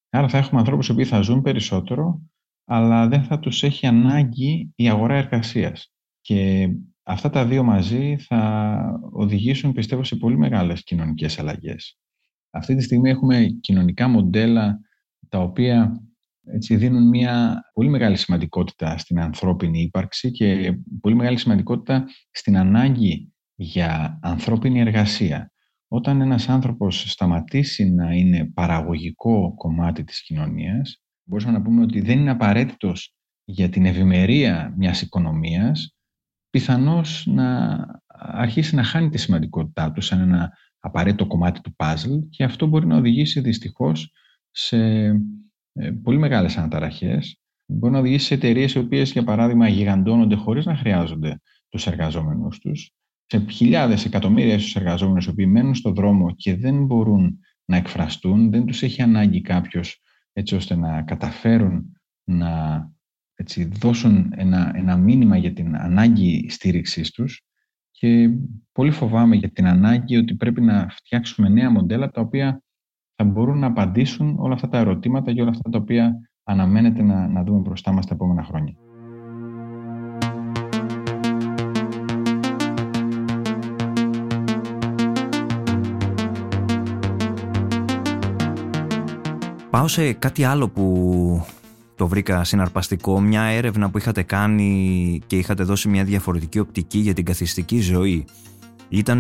Άρα 0.10 0.28
θα 0.28 0.38
έχουμε 0.38 0.60
ανθρώπους 0.60 0.94
που 0.94 1.06
θα 1.06 1.22
ζουν 1.22 1.42
περισσότερο, 1.42 2.22
αλλά 2.66 3.08
δεν 3.08 3.24
θα 3.24 3.40
τους 3.40 3.64
έχει 3.64 3.88
ανάγκη 3.88 4.72
η 4.76 4.90
αγορά 4.90 5.16
εργασίας. 5.16 5.92
Και 6.22 6.70
αυτά 7.04 7.30
τα 7.30 7.46
δύο 7.46 7.64
μαζί 7.64 8.18
θα 8.18 9.00
οδηγήσουν, 9.12 9.74
πιστεύω, 9.74 10.04
σε 10.04 10.16
πολύ 10.16 10.38
μεγάλες 10.38 10.84
κοινωνικές 10.84 11.40
αλλαγές. 11.40 11.98
Αυτή 12.50 12.76
τη 12.76 12.84
στιγμή 12.84 13.10
έχουμε 13.10 13.46
κοινωνικά 13.46 14.08
μοντέλα 14.08 14.80
τα 15.30 15.40
οποία 15.40 16.02
έτσι, 16.54 16.76
δίνουν 16.76 17.08
μια 17.08 17.62
πολύ 17.74 17.90
μεγάλη 17.90 18.16
σημαντικότητα 18.16 18.98
στην 18.98 19.20
ανθρώπινη 19.20 19.82
ύπαρξη 19.82 20.32
και 20.32 20.78
πολύ 21.02 21.16
μεγάλη 21.16 21.38
σημαντικότητα 21.38 22.06
στην 22.32 22.58
ανάγκη 22.58 23.34
για 23.56 24.20
ανθρώπινη 24.22 24.80
εργασία. 24.80 25.52
Όταν 25.88 26.22
ένας 26.22 26.50
άνθρωπος 26.50 27.12
σταματήσει 27.12 27.90
να 27.90 28.14
είναι 28.14 28.52
παραγωγικό 28.54 29.54
κομμάτι 29.56 30.04
της 30.04 30.24
κοινωνίας, 30.24 31.02
μπορούμε 31.24 31.52
να 31.52 31.62
πούμε 31.62 31.82
ότι 31.82 32.02
δεν 32.02 32.20
είναι 32.20 32.32
απαραίτητος 32.32 33.16
για 33.44 33.70
την 33.70 33.86
ευημερία 33.86 34.74
μιας 34.78 35.02
οικονομίας, 35.02 35.96
πιθανώς 36.50 37.26
να 37.28 37.78
αρχίσει 38.18 38.76
να 38.76 38.84
χάνει 38.84 39.10
τη 39.10 39.18
σημαντικότητά 39.18 39.92
του 39.92 40.02
σαν 40.02 40.20
ένα 40.20 40.52
απαραίτητο 40.80 41.28
κομμάτι 41.28 41.62
του 41.62 41.76
παζλ 41.76 42.14
και 42.30 42.44
αυτό 42.44 42.68
μπορεί 42.68 42.88
να 42.88 42.98
οδηγήσει 42.98 43.40
δυστυχώς 43.40 44.12
σε 44.52 44.78
ε, 44.78 45.14
πολύ 46.04 46.18
μεγάλες 46.18 46.58
αναταραχές. 46.58 47.40
Μπορεί 47.66 47.94
να 47.94 48.00
οδηγήσει 48.00 48.26
σε 48.26 48.34
εταιρείες 48.34 48.74
οι 48.74 48.80
οποίες, 48.80 49.12
για 49.12 49.24
παράδειγμα, 49.24 49.68
γιγαντώνονται 49.68 50.36
χωρίς 50.36 50.66
να 50.66 50.76
χρειάζονται 50.76 51.42
τους 51.70 51.88
εργαζόμενους 51.88 52.60
τους. 52.60 52.92
Σε 53.26 53.46
χιλιάδες, 53.50 54.06
εκατομμύρια 54.06 54.54
ίσως 54.54 54.76
εργαζόμενους 54.76 55.26
οι 55.26 55.30
οποίοι 55.30 55.46
μένουν 55.50 55.76
στον 55.76 55.94
δρόμο 55.94 56.36
και 56.36 56.56
δεν 56.56 56.86
μπορούν 56.86 57.40
να 57.66 57.78
εκφραστούν, 57.78 58.52
δεν 58.52 58.66
τους 58.66 58.84
έχει 58.84 59.02
ανάγκη 59.02 59.42
κάποιος 59.42 60.02
έτσι 60.34 60.56
ώστε 60.56 60.76
να 60.76 61.02
καταφέρουν 61.02 61.92
να 62.24 62.82
έτσι, 63.36 63.64
δώσουν 63.64 64.32
ένα, 64.36 64.72
ένα 64.76 64.98
μήνυμα 64.98 65.38
για 65.38 65.54
την 65.54 65.76
ανάγκη 65.76 66.50
στήριξής 66.50 67.12
τους 67.12 67.42
και 67.92 68.30
πολύ 68.72 68.92
φοβάμαι 68.92 69.36
για 69.36 69.50
την 69.50 69.68
ανάγκη 69.68 70.18
ότι 70.18 70.36
πρέπει 70.36 70.62
να 70.62 70.88
φτιάξουμε 70.90 71.50
νέα 71.50 71.70
μοντέλα 71.70 72.12
τα 72.12 72.22
οποία 72.22 72.64
θα 73.20 73.26
μπορούν 73.26 73.60
να 73.60 73.68
απαντήσουν 73.68 74.36
όλα 74.40 74.54
αυτά 74.54 74.68
τα 74.68 74.78
ερωτήματα 74.78 75.34
και 75.34 75.42
όλα 75.42 75.50
αυτά 75.50 75.70
τα 75.70 75.78
οποία 75.78 76.14
αναμένεται 76.44 77.04
να, 77.04 77.28
να 77.28 77.44
δούμε 77.44 77.60
μπροστά 77.60 77.92
μας 77.94 78.06
τα 78.06 78.14
επόμενα 78.14 78.44
χρόνια. 78.44 78.74
Πάω 89.70 89.88
σε 89.88 90.14
κάτι 90.14 90.44
άλλο 90.44 90.70
που 90.70 91.46
το 91.96 92.08
βρήκα 92.08 92.44
συναρπαστικό, 92.44 93.20
μια 93.20 93.42
έρευνα 93.42 93.90
που 93.90 93.98
είχατε 93.98 94.24
κάνει 94.24 95.22
και 95.28 95.38
είχατε 95.38 95.64
δώσει 95.64 95.90
μια 95.90 96.04
διαφορετική 96.04 96.60
οπτική 96.60 96.98
για 96.98 97.14
την 97.14 97.26
καθιστική 97.26 97.80
ζωή. 97.80 98.26
Ήταν 98.90 99.18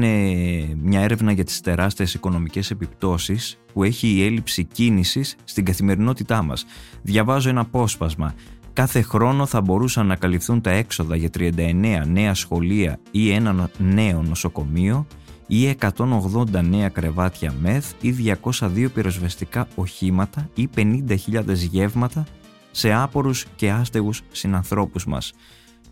μια 0.82 1.00
έρευνα 1.02 1.32
για 1.32 1.44
τις 1.44 1.62
τεράστιες 1.62 2.14
οικονομικές 2.14 2.72
επιπτώσεις 2.72 3.58
που 3.74 3.84
έχει 3.84 4.08
η 4.08 4.26
έλλειψη 4.26 4.64
κίνησης 4.64 5.36
στην 5.44 5.66
καθημερινότητά 5.66 6.42
μας. 6.42 6.66
Διαβάζω 7.02 7.50
ένα 7.50 7.62
απόσπασμα. 7.62 8.34
Κάθε 8.74 9.02
χρόνο 9.02 9.46
θα 9.46 9.62
μπορούσαν 9.62 10.06
να 10.06 10.16
καλυφθούν 10.16 10.62
τα 10.62 10.70
έξοδα 10.70 11.16
για 11.16 11.30
39 11.30 12.02
νέα 12.06 12.34
σχολεία 12.34 13.00
ή 13.12 13.32
ένα 13.32 13.70
νέο 13.78 14.22
νοσοκομείο 14.22 15.08
ή 15.48 15.78
180 15.96 16.64
νέα 16.70 16.90
κρεβάτια 16.90 17.54
μεθ 17.60 17.92
ή 18.02 18.36
202 18.60 18.88
πυροσβεστικά 18.94 19.68
οχήματα 19.76 20.50
ή 20.54 20.70
50.000 20.76 21.54
γεύματα 21.54 22.26
σε 22.72 22.94
άπορους 22.94 23.46
και 23.56 23.72
άστεγους 23.72 24.22
συνανθρώπους 24.32 25.06
μας. 25.06 25.34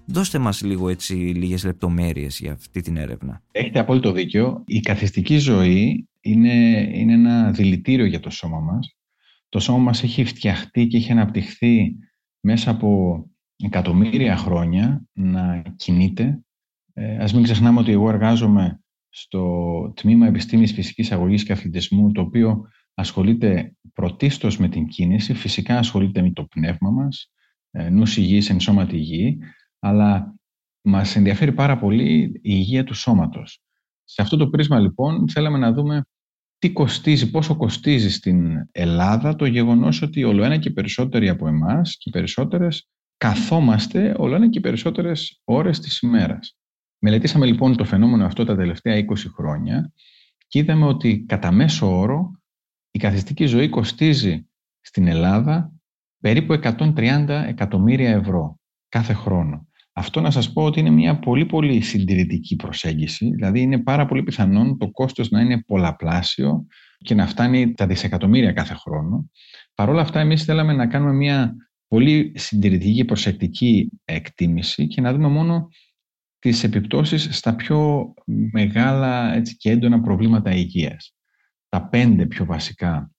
Δώστε 0.05 0.39
μας 0.39 0.61
λίγο 0.61 0.89
έτσι 0.89 1.13
λίγες 1.13 1.63
λεπτομέρειες 1.63 2.39
για 2.39 2.51
αυτή 2.51 2.81
την 2.81 2.97
έρευνα. 2.97 3.41
Έχετε 3.51 3.79
απόλυτο 3.79 4.11
δίκιο. 4.11 4.63
Η 4.65 4.79
καθιστική 4.79 5.37
ζωή 5.37 6.07
είναι, 6.21 6.89
είναι 6.93 7.13
ένα 7.13 7.51
δηλητήριο 7.51 8.05
για 8.05 8.19
το 8.19 8.29
σώμα 8.29 8.59
μας. 8.59 8.95
Το 9.49 9.59
σώμα 9.59 9.77
μας 9.77 10.03
έχει 10.03 10.23
φτιαχτεί 10.23 10.87
και 10.87 10.97
έχει 10.97 11.11
αναπτυχθεί 11.11 11.95
μέσα 12.39 12.71
από 12.71 13.23
εκατομμύρια 13.63 14.37
χρόνια 14.37 15.05
να 15.13 15.61
κινείται. 15.75 16.43
Ε, 16.93 17.17
ας 17.17 17.33
μην 17.33 17.43
ξεχνάμε 17.43 17.79
ότι 17.79 17.91
εγώ 17.91 18.09
εργάζομαι 18.09 18.79
στο 19.09 19.43
Τμήμα 19.95 20.27
Επιστήμης 20.27 20.73
Φυσικής 20.73 21.11
Αγωγής 21.11 21.43
και 21.43 21.51
Αθλητισμού, 21.51 22.11
το 22.11 22.21
οποίο 22.21 22.61
ασχολείται 22.93 23.75
πρωτίστως 23.93 24.57
με 24.57 24.69
την 24.69 24.87
κίνηση, 24.87 25.33
φυσικά 25.33 25.77
ασχολείται 25.77 26.21
με 26.21 26.31
το 26.31 26.43
πνεύμα 26.43 26.91
μας, 26.91 27.31
ε, 27.71 27.89
νους 27.89 28.17
υγιής, 28.17 28.49
ενσώματη 28.49 28.95
υγιή, 28.95 29.39
αλλά 29.85 30.35
μας 30.81 31.15
ενδιαφέρει 31.15 31.53
πάρα 31.53 31.77
πολύ 31.77 32.21
η 32.23 32.39
υγεία 32.41 32.83
του 32.83 32.93
σώματος. 32.93 33.61
Σε 34.03 34.21
αυτό 34.21 34.37
το 34.37 34.49
πρίσμα 34.49 34.79
λοιπόν 34.79 35.29
θέλαμε 35.29 35.57
να 35.57 35.73
δούμε 35.73 36.05
τι 36.57 36.71
κοστίζει, 36.71 37.31
πόσο 37.31 37.55
κοστίζει 37.55 38.09
στην 38.09 38.67
Ελλάδα 38.71 39.35
το 39.35 39.45
γεγονός 39.45 40.01
ότι 40.01 40.23
όλο 40.23 40.43
ένα 40.43 40.57
και 40.57 40.69
περισσότεροι 40.69 41.29
από 41.29 41.47
εμάς 41.47 41.97
και 41.97 42.09
περισσότερες 42.09 42.89
καθόμαστε 43.17 44.15
όλο 44.17 44.35
ένα 44.35 44.49
και 44.49 44.59
περισσότερες 44.59 45.41
ώρες 45.43 45.79
της 45.79 45.99
ημέρας. 45.99 46.57
Μελετήσαμε 46.99 47.45
λοιπόν 47.45 47.75
το 47.75 47.85
φαινόμενο 47.85 48.25
αυτό 48.25 48.43
τα 48.43 48.55
τελευταία 48.55 49.05
20 49.05 49.15
χρόνια 49.35 49.91
και 50.47 50.59
είδαμε 50.59 50.85
ότι 50.85 51.25
κατά 51.27 51.51
μέσο 51.51 51.97
όρο 51.97 52.41
η 52.91 52.99
καθιστική 52.99 53.45
ζωή 53.45 53.69
κοστίζει 53.69 54.49
στην 54.81 55.07
Ελλάδα 55.07 55.73
περίπου 56.19 56.53
130 56.53 57.43
εκατομμύρια 57.47 58.09
ευρώ 58.09 58.59
κάθε 58.89 59.13
χρόνο. 59.13 59.67
Αυτό 59.97 60.21
να 60.21 60.31
σας 60.31 60.53
πω 60.53 60.63
ότι 60.63 60.79
είναι 60.79 60.89
μια 60.89 61.19
πολύ 61.19 61.45
πολύ 61.45 61.81
συντηρητική 61.81 62.55
προσέγγιση, 62.55 63.29
δηλαδή 63.29 63.62
είναι 63.62 63.79
πάρα 63.79 64.05
πολύ 64.05 64.23
πιθανόν 64.23 64.77
το 64.77 64.91
κόστος 64.91 65.29
να 65.29 65.41
είναι 65.41 65.63
πολλαπλάσιο 65.63 66.65
και 66.97 67.15
να 67.15 67.27
φτάνει 67.27 67.73
τα 67.73 67.88
δισεκατομμύρια 67.88 68.51
κάθε 68.51 68.73
χρόνο. 68.73 69.29
Παρ' 69.75 69.89
όλα 69.89 70.01
αυτά 70.01 70.19
εμείς 70.19 70.43
θέλαμε 70.43 70.73
να 70.73 70.88
κάνουμε 70.88 71.13
μια 71.13 71.55
πολύ 71.88 72.31
συντηρητική 72.36 73.05
προσεκτική 73.05 73.91
εκτίμηση 74.05 74.88
και 74.88 75.01
να 75.01 75.13
δούμε 75.13 75.27
μόνο 75.27 75.67
τις 76.39 76.63
επιπτώσεις 76.63 77.38
στα 77.38 77.55
πιο 77.55 78.13
μεγάλα 78.51 79.34
έτσι, 79.34 79.58
και 79.58 79.69
έντονα 79.69 80.01
προβλήματα 80.01 80.55
υγείας. 80.55 81.15
Τα 81.69 81.88
πέντε 81.88 82.25
πιο 82.25 82.45
βασικά 82.45 83.12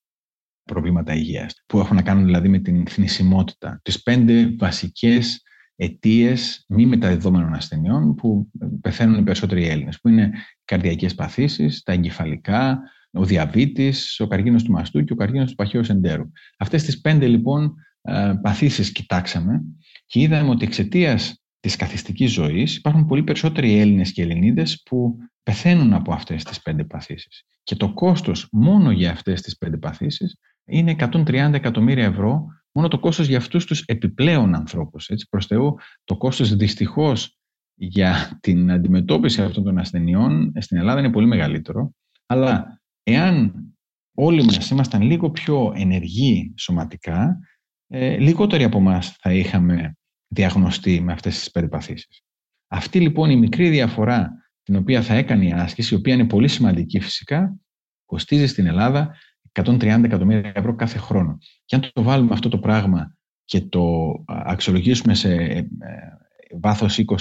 προβλήματα 0.63 1.15
υγείας, 1.15 1.63
που 1.67 1.79
έχουν 1.79 1.97
να 1.97 2.03
κάνουν 2.03 2.25
δηλαδή 2.25 2.49
με 2.49 2.59
την 2.59 2.87
θνησιμότητα. 2.87 3.81
Τις 3.83 4.03
πέντε 4.03 4.55
βασικές 4.59 5.43
αιτίες 5.77 6.65
μη 6.69 6.87
μεταδεδομένων 6.87 7.55
ασθενειών 7.55 8.15
που 8.15 8.51
πεθαίνουν 8.81 9.19
οι 9.19 9.23
περισσότεροι 9.23 9.67
Έλληνες, 9.67 10.01
που 10.01 10.09
είναι 10.09 10.31
οι 10.35 10.63
καρδιακές 10.65 11.15
παθήσεις, 11.15 11.83
τα 11.83 11.93
εγκεφαλικά, 11.93 12.81
ο 13.11 13.25
διαβήτης, 13.25 14.21
ο 14.21 14.27
καρκίνος 14.27 14.63
του 14.63 14.73
μαστού 14.73 15.05
και 15.05 15.13
ο 15.13 15.17
καρκίνος 15.17 15.51
του 15.51 15.55
παχαίου 15.55 15.83
εντέρου. 15.89 16.31
Αυτές 16.59 16.83
τις 16.83 17.01
πέντε 17.01 17.27
λοιπόν 17.27 17.75
ε, 18.03 18.35
παθήσεις 18.43 18.93
κοιτάξαμε 18.93 19.63
και 20.07 20.21
είδαμε 20.21 20.51
ότι 20.51 20.65
εξαιτίας 20.65 21.43
της 21.61 21.77
καθιστικής 21.77 22.33
ζωής 22.33 22.77
υπάρχουν 22.77 23.07
πολύ 23.07 23.23
περισσότεροι 23.23 23.79
Έλληνες 23.79 24.13
και 24.13 24.23
Ελληνίδες 24.23 24.83
που 24.83 25.17
πεθαίνουν 25.43 25.93
από 25.93 26.13
αυτές 26.13 26.45
τις 26.45 26.63
πέντε 26.63 26.85
παθήσεις. 26.85 27.45
Και 27.63 27.77
το 27.77 27.93
κόστος 27.93 28.49
μόνο 28.53 28.91
για 28.91 29.11
αυτές 29.11 29.43
τις 29.43 29.57
πέντε 29.57 29.77
παθήσεις 29.77 30.39
είναι 30.65 30.97
130 30.99 31.53
εκατομμύρια 31.53 32.05
ευρώ 32.05 32.47
μόνο 32.77 32.89
το 32.89 32.99
κόστος 32.99 33.27
για 33.27 33.37
αυτούς 33.37 33.65
τους 33.65 33.83
επιπλέον 33.83 34.55
ανθρώπους. 34.55 35.09
Έτσι, 35.09 35.27
προς 35.29 35.47
Θεού, 35.47 35.75
το 36.05 36.17
κόστος 36.17 36.57
δυστυχώς 36.57 37.39
για 37.75 38.39
την 38.41 38.71
αντιμετώπιση 38.71 39.43
αυτών 39.43 39.65
των 39.65 39.79
ασθενειών 39.79 40.53
στην 40.61 40.77
Ελλάδα 40.77 40.99
είναι 40.99 41.11
πολύ 41.11 41.27
μεγαλύτερο. 41.27 41.95
Αλλά 42.27 42.81
εάν 43.03 43.55
όλοι 44.15 44.45
μας 44.45 44.71
ήμασταν 44.71 45.03
λίγο 45.03 45.31
πιο 45.31 45.73
ενεργοί 45.77 46.55
σωματικά, 46.57 47.39
ε, 47.87 48.17
λιγότεροι 48.17 48.65
από 48.65 48.79
εμάς 48.79 49.17
θα 49.21 49.33
είχαμε 49.33 49.97
διαγνωστεί 50.29 51.01
με 51.01 51.13
αυτές 51.13 51.39
τις 51.39 51.51
πέντε 51.51 51.69
παθήσεις. 51.69 52.23
Αυτή 52.67 53.01
λοιπόν 53.01 53.31
η 53.31 53.37
μικρή 53.37 53.69
διαφορά 53.69 54.33
την 54.63 54.77
οποία 54.77 55.03
θα 55.03 55.15
έκανε 55.15 55.47
η 55.47 55.53
άσκηση, 55.53 55.95
η 55.95 55.97
οποία 55.97 56.15
είναι 56.15 56.27
πολύ 56.27 56.49
σημαντική 56.49 57.01
φυσικά, 57.01 57.57
κοστίζει 58.05 58.47
στην 58.47 58.67
Ελλάδα 58.67 59.17
130 59.65 60.01
εκατομμύρια 60.05 60.53
ευρώ 60.55 60.75
κάθε 60.75 60.99
χρόνο. 60.99 61.39
Και 61.65 61.77
αν 61.77 61.91
το 61.93 62.03
βάλουμε 62.03 62.33
αυτό 62.33 62.49
το 62.49 62.59
πράγμα 62.59 63.17
και 63.45 63.61
το 63.61 64.15
αξιολογήσουμε 64.27 65.15
σε 65.15 65.35
ε, 65.35 65.59
ε, 65.59 65.67
βάθος 66.61 66.99
20 67.07 67.15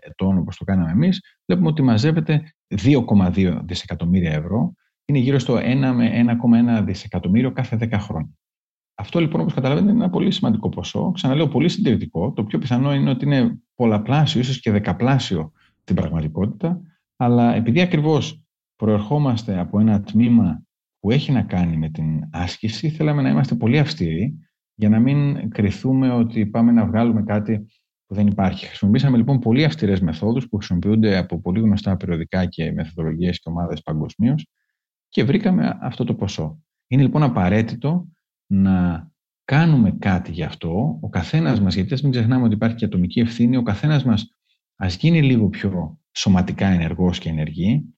ετών 0.00 0.38
όπως 0.38 0.56
το 0.56 0.64
κάναμε 0.64 0.90
εμείς, 0.90 1.20
βλέπουμε 1.46 1.68
ότι 1.68 1.82
μαζεύεται 1.82 2.42
2,2 2.82 3.60
δισεκατομμύρια 3.64 4.32
ευρώ. 4.32 4.74
Είναι 5.04 5.18
γύρω 5.18 5.38
στο 5.38 5.56
1 5.56 5.92
με 5.94 6.36
1,1 6.78 6.84
δισεκατομμύριο 6.84 7.52
κάθε 7.52 7.78
10 7.80 7.96
χρόνια. 7.98 8.30
Αυτό 8.94 9.20
λοιπόν, 9.20 9.40
όπως 9.40 9.54
καταλαβαίνετε, 9.54 9.92
είναι 9.92 10.02
ένα 10.02 10.12
πολύ 10.12 10.30
σημαντικό 10.30 10.68
ποσό. 10.68 11.10
Ξαναλέω, 11.10 11.48
πολύ 11.48 11.68
συντηρητικό. 11.68 12.32
Το 12.32 12.44
πιο 12.44 12.58
πιθανό 12.58 12.94
είναι 12.94 13.10
ότι 13.10 13.24
είναι 13.24 13.58
πολλαπλάσιο, 13.74 14.40
ίσως 14.40 14.60
και 14.60 14.70
δεκαπλάσιο 14.70 15.52
την 15.84 15.94
πραγματικότητα. 15.94 16.80
Αλλά 17.16 17.54
επειδή 17.54 17.80
ακριβώς 17.80 18.42
προερχόμαστε 18.76 19.58
από 19.58 19.80
ένα 19.80 20.00
τμήμα 20.00 20.62
που 21.00 21.10
έχει 21.10 21.32
να 21.32 21.42
κάνει 21.42 21.76
με 21.76 21.90
την 21.90 22.28
άσκηση, 22.30 22.90
θέλαμε 22.90 23.22
να 23.22 23.28
είμαστε 23.28 23.54
πολύ 23.54 23.78
αυστηροί 23.78 24.38
για 24.74 24.88
να 24.88 25.00
μην 25.00 25.50
κριθούμε 25.50 26.12
ότι 26.12 26.46
πάμε 26.46 26.72
να 26.72 26.86
βγάλουμε 26.86 27.22
κάτι 27.22 27.66
που 28.06 28.14
δεν 28.14 28.26
υπάρχει. 28.26 28.66
Χρησιμοποίησαμε 28.66 29.16
λοιπόν 29.16 29.38
πολύ 29.38 29.64
αυστηρές 29.64 30.00
μεθόδους 30.00 30.48
που 30.48 30.56
χρησιμοποιούνται 30.56 31.16
από 31.16 31.40
πολύ 31.40 31.60
γνωστά 31.60 31.96
περιοδικά 31.96 32.46
και 32.46 32.72
μεθοδολογίες 32.72 33.40
και 33.40 33.48
ομάδες 33.48 33.82
παγκοσμίως 33.82 34.46
και 35.08 35.24
βρήκαμε 35.24 35.78
αυτό 35.80 36.04
το 36.04 36.14
ποσό. 36.14 36.62
Είναι 36.86 37.02
λοιπόν 37.02 37.22
απαραίτητο 37.22 38.08
να 38.46 39.08
κάνουμε 39.44 39.96
κάτι 39.98 40.32
γι' 40.32 40.42
αυτό, 40.42 40.98
ο 41.00 41.08
καθένας 41.08 41.60
μας, 41.60 41.74
γιατί 41.74 41.94
ας 41.94 42.02
μην 42.02 42.10
ξεχνάμε 42.10 42.44
ότι 42.44 42.54
υπάρχει 42.54 42.76
και 42.76 42.84
ατομική 42.84 43.20
ευθύνη, 43.20 43.56
ο 43.56 43.62
καθένας 43.62 44.04
μας 44.04 44.34
ας 44.76 44.96
γίνει 44.96 45.22
λίγο 45.22 45.48
πιο 45.48 45.98
σωματικά 46.12 46.66
ενεργός 46.66 47.18
και 47.18 47.28
ενεργή 47.28 47.94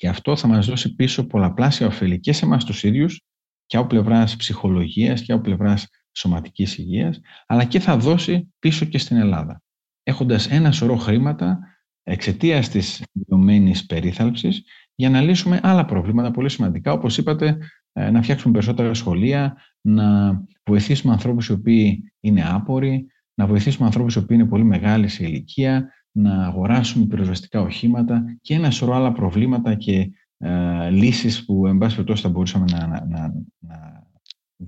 και 0.00 0.08
αυτό 0.08 0.36
θα 0.36 0.46
μας 0.48 0.66
δώσει 0.66 0.94
πίσω 0.94 1.26
πολλαπλάσια 1.26 1.86
ωφέλη 1.86 2.20
και 2.20 2.32
σε 2.32 2.44
εμάς 2.44 2.64
τους 2.64 2.82
ίδιους 2.82 3.20
και 3.66 3.76
από 3.76 3.86
πλευράς 3.86 4.36
ψυχολογίας 4.36 5.22
και 5.22 5.32
από 5.32 5.42
πλευράς 5.42 5.88
σωματικής 6.12 6.78
υγείας, 6.78 7.20
αλλά 7.46 7.64
και 7.64 7.80
θα 7.80 7.96
δώσει 7.96 8.52
πίσω 8.58 8.84
και 8.84 8.98
στην 8.98 9.16
Ελλάδα. 9.16 9.62
Έχοντας 10.02 10.50
ένα 10.50 10.72
σωρό 10.72 10.96
χρήματα 10.96 11.58
εξαιτίας 12.02 12.68
της 12.68 13.04
βιωμένης 13.12 13.86
περίθαλψης 13.86 14.64
για 14.94 15.10
να 15.10 15.20
λύσουμε 15.20 15.60
άλλα 15.62 15.84
προβλήματα 15.84 16.30
πολύ 16.30 16.48
σημαντικά, 16.48 16.92
όπως 16.92 17.18
είπατε, 17.18 17.58
ε, 17.92 18.10
να 18.10 18.22
φτιάξουμε 18.22 18.52
περισσότερα 18.52 18.94
σχολεία, 18.94 19.56
να 19.80 20.32
βοηθήσουμε 20.64 21.12
ανθρώπους 21.12 21.48
οι 21.48 21.52
οποίοι 21.52 22.12
είναι 22.20 22.44
άποροι, 22.48 23.06
να 23.34 23.46
βοηθήσουμε 23.46 23.86
ανθρώπους 23.86 24.14
οι 24.14 24.18
οποίοι 24.18 24.36
είναι 24.40 24.48
πολύ 24.48 24.64
μεγάλοι 24.64 25.08
σε 25.08 25.24
ηλικία, 25.24 25.92
να 26.12 26.46
αγοράσουμε 26.46 27.06
πυροσβεστικά 27.06 27.60
οχήματα 27.60 28.24
και 28.40 28.54
ένα 28.54 28.70
σωρό 28.70 28.94
άλλα 28.94 29.12
προβλήματα 29.12 29.74
και 29.74 30.10
ε, 30.38 30.90
λύσεις 30.90 31.44
που 31.44 31.66
εν 31.66 31.78
πάση 31.78 31.94
περιπτώσει 31.94 32.22
θα 32.22 32.28
μπορούσαμε 32.28 32.64
να, 32.70 32.86
να, 32.86 33.06
να, 33.06 33.32
να 33.58 34.06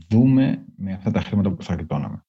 δούμε 0.09 0.65
με 0.77 0.93
αυτά 0.93 1.11
τα 1.11 1.21
χρήματα 1.21 1.51
που 1.51 1.63
θα 1.63 1.75
γλιτώναμε. 1.75 2.25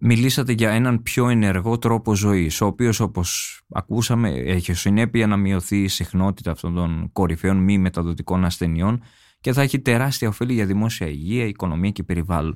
Μιλήσατε 0.00 0.52
για 0.52 0.70
έναν 0.70 1.02
πιο 1.02 1.28
ενεργό 1.28 1.78
τρόπο 1.78 2.14
ζωής, 2.14 2.60
ο 2.60 2.66
οποίος 2.66 3.00
όπως 3.00 3.60
ακούσαμε 3.68 4.30
έχει 4.30 4.72
συνέπεια 4.72 5.26
να 5.26 5.36
μειωθεί 5.36 5.82
η 5.82 5.88
συχνότητα 5.88 6.50
αυτών 6.50 6.74
των 6.74 7.10
κορυφαίων 7.12 7.56
μη 7.56 7.78
μεταδοτικών 7.78 8.44
ασθενειών 8.44 9.02
και 9.40 9.52
θα 9.52 9.62
έχει 9.62 9.80
τεράστια 9.80 10.28
ωφέλη 10.28 10.52
για 10.52 10.66
δημόσια 10.66 11.06
υγεία, 11.06 11.44
οικονομία 11.44 11.90
και 11.90 12.02
περιβάλλον. 12.02 12.54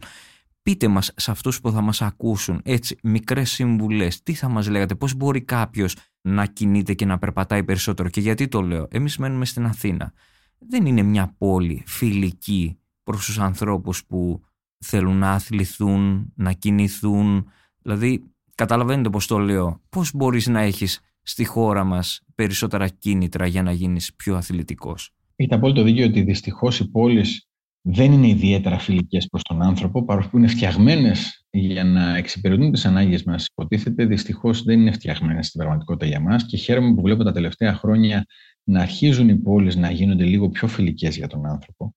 Πείτε 0.62 0.88
μας 0.88 1.12
σε 1.16 1.30
αυτούς 1.30 1.60
που 1.60 1.70
θα 1.70 1.80
μας 1.80 2.02
ακούσουν 2.02 2.60
έτσι 2.64 2.96
μικρές 3.02 3.50
συμβουλές, 3.50 4.22
τι 4.22 4.34
θα 4.34 4.48
μας 4.48 4.68
λέγατε, 4.68 4.94
πώς 4.94 5.14
μπορεί 5.14 5.40
κάποιος 5.40 5.96
να 6.20 6.46
κινείται 6.46 6.94
και 6.94 7.04
να 7.04 7.18
περπατάει 7.18 7.64
περισσότερο 7.64 8.08
και 8.08 8.20
γιατί 8.20 8.48
το 8.48 8.62
λέω, 8.62 8.86
εμείς 8.90 9.16
μένουμε 9.16 9.44
στην 9.44 9.66
Αθήνα. 9.66 10.12
Δεν 10.58 10.86
είναι 10.86 11.02
μια 11.02 11.34
πόλη 11.38 11.82
φιλική 11.86 12.78
προς 13.02 13.26
τους 13.26 13.38
ανθρώπους 13.38 14.04
που 14.04 14.40
θέλουν 14.78 15.16
να 15.16 15.32
αθληθούν, 15.32 16.32
να 16.34 16.52
κινηθούν, 16.52 17.46
δηλαδή 17.82 18.22
καταλαβαίνετε 18.54 19.10
πώς 19.10 19.26
το 19.26 19.38
λέω, 19.38 19.80
πώς 19.88 20.10
μπορείς 20.14 20.46
να 20.46 20.60
έχεις 20.60 21.00
στη 21.22 21.44
χώρα 21.44 21.84
μας 21.84 22.22
περισσότερα 22.34 22.88
κίνητρα 22.88 23.46
για 23.46 23.62
να 23.62 23.72
γίνεις 23.72 24.14
πιο 24.14 24.36
αθλητικός. 24.36 25.10
Έχετε 25.36 25.54
απόλυτο 25.54 25.82
δίκιο 25.82 26.06
ότι 26.06 26.22
δυστυχώς 26.22 26.80
οι 26.80 26.90
πόλεις 26.90 27.48
δεν 27.82 28.12
είναι 28.12 28.28
ιδιαίτερα 28.28 28.78
φιλικές 28.78 29.26
προς 29.26 29.42
τον 29.42 29.62
άνθρωπο, 29.62 30.04
παρόλο 30.04 30.28
που 30.30 30.38
είναι 30.38 30.46
φτιαγμένες 30.46 31.46
για 31.50 31.84
να 31.84 32.16
εξυπηρετούν 32.16 32.72
τις 32.72 32.86
ανάγκες 32.86 33.24
μας. 33.24 33.46
Υποτίθεται, 33.46 34.04
δυστυχώς 34.04 34.62
δεν 34.62 34.80
είναι 34.80 34.92
φτιαγμένες 34.92 35.46
στην 35.46 35.60
πραγματικότητα 35.60 36.06
για 36.06 36.20
μας 36.20 36.46
και 36.46 36.56
χαίρομαι 36.56 36.94
που 36.94 37.02
βλέπω 37.02 37.24
τα 37.24 37.32
τελευταία 37.32 37.74
χρόνια 37.74 38.26
να 38.64 38.80
αρχίζουν 38.80 39.28
οι 39.28 39.36
πόλεις 39.36 39.76
να 39.76 39.90
γίνονται 39.90 40.24
λίγο 40.24 40.48
πιο 40.48 40.68
φιλικές 40.68 41.16
για 41.16 41.26
τον 41.26 41.46
άνθρωπο. 41.46 41.94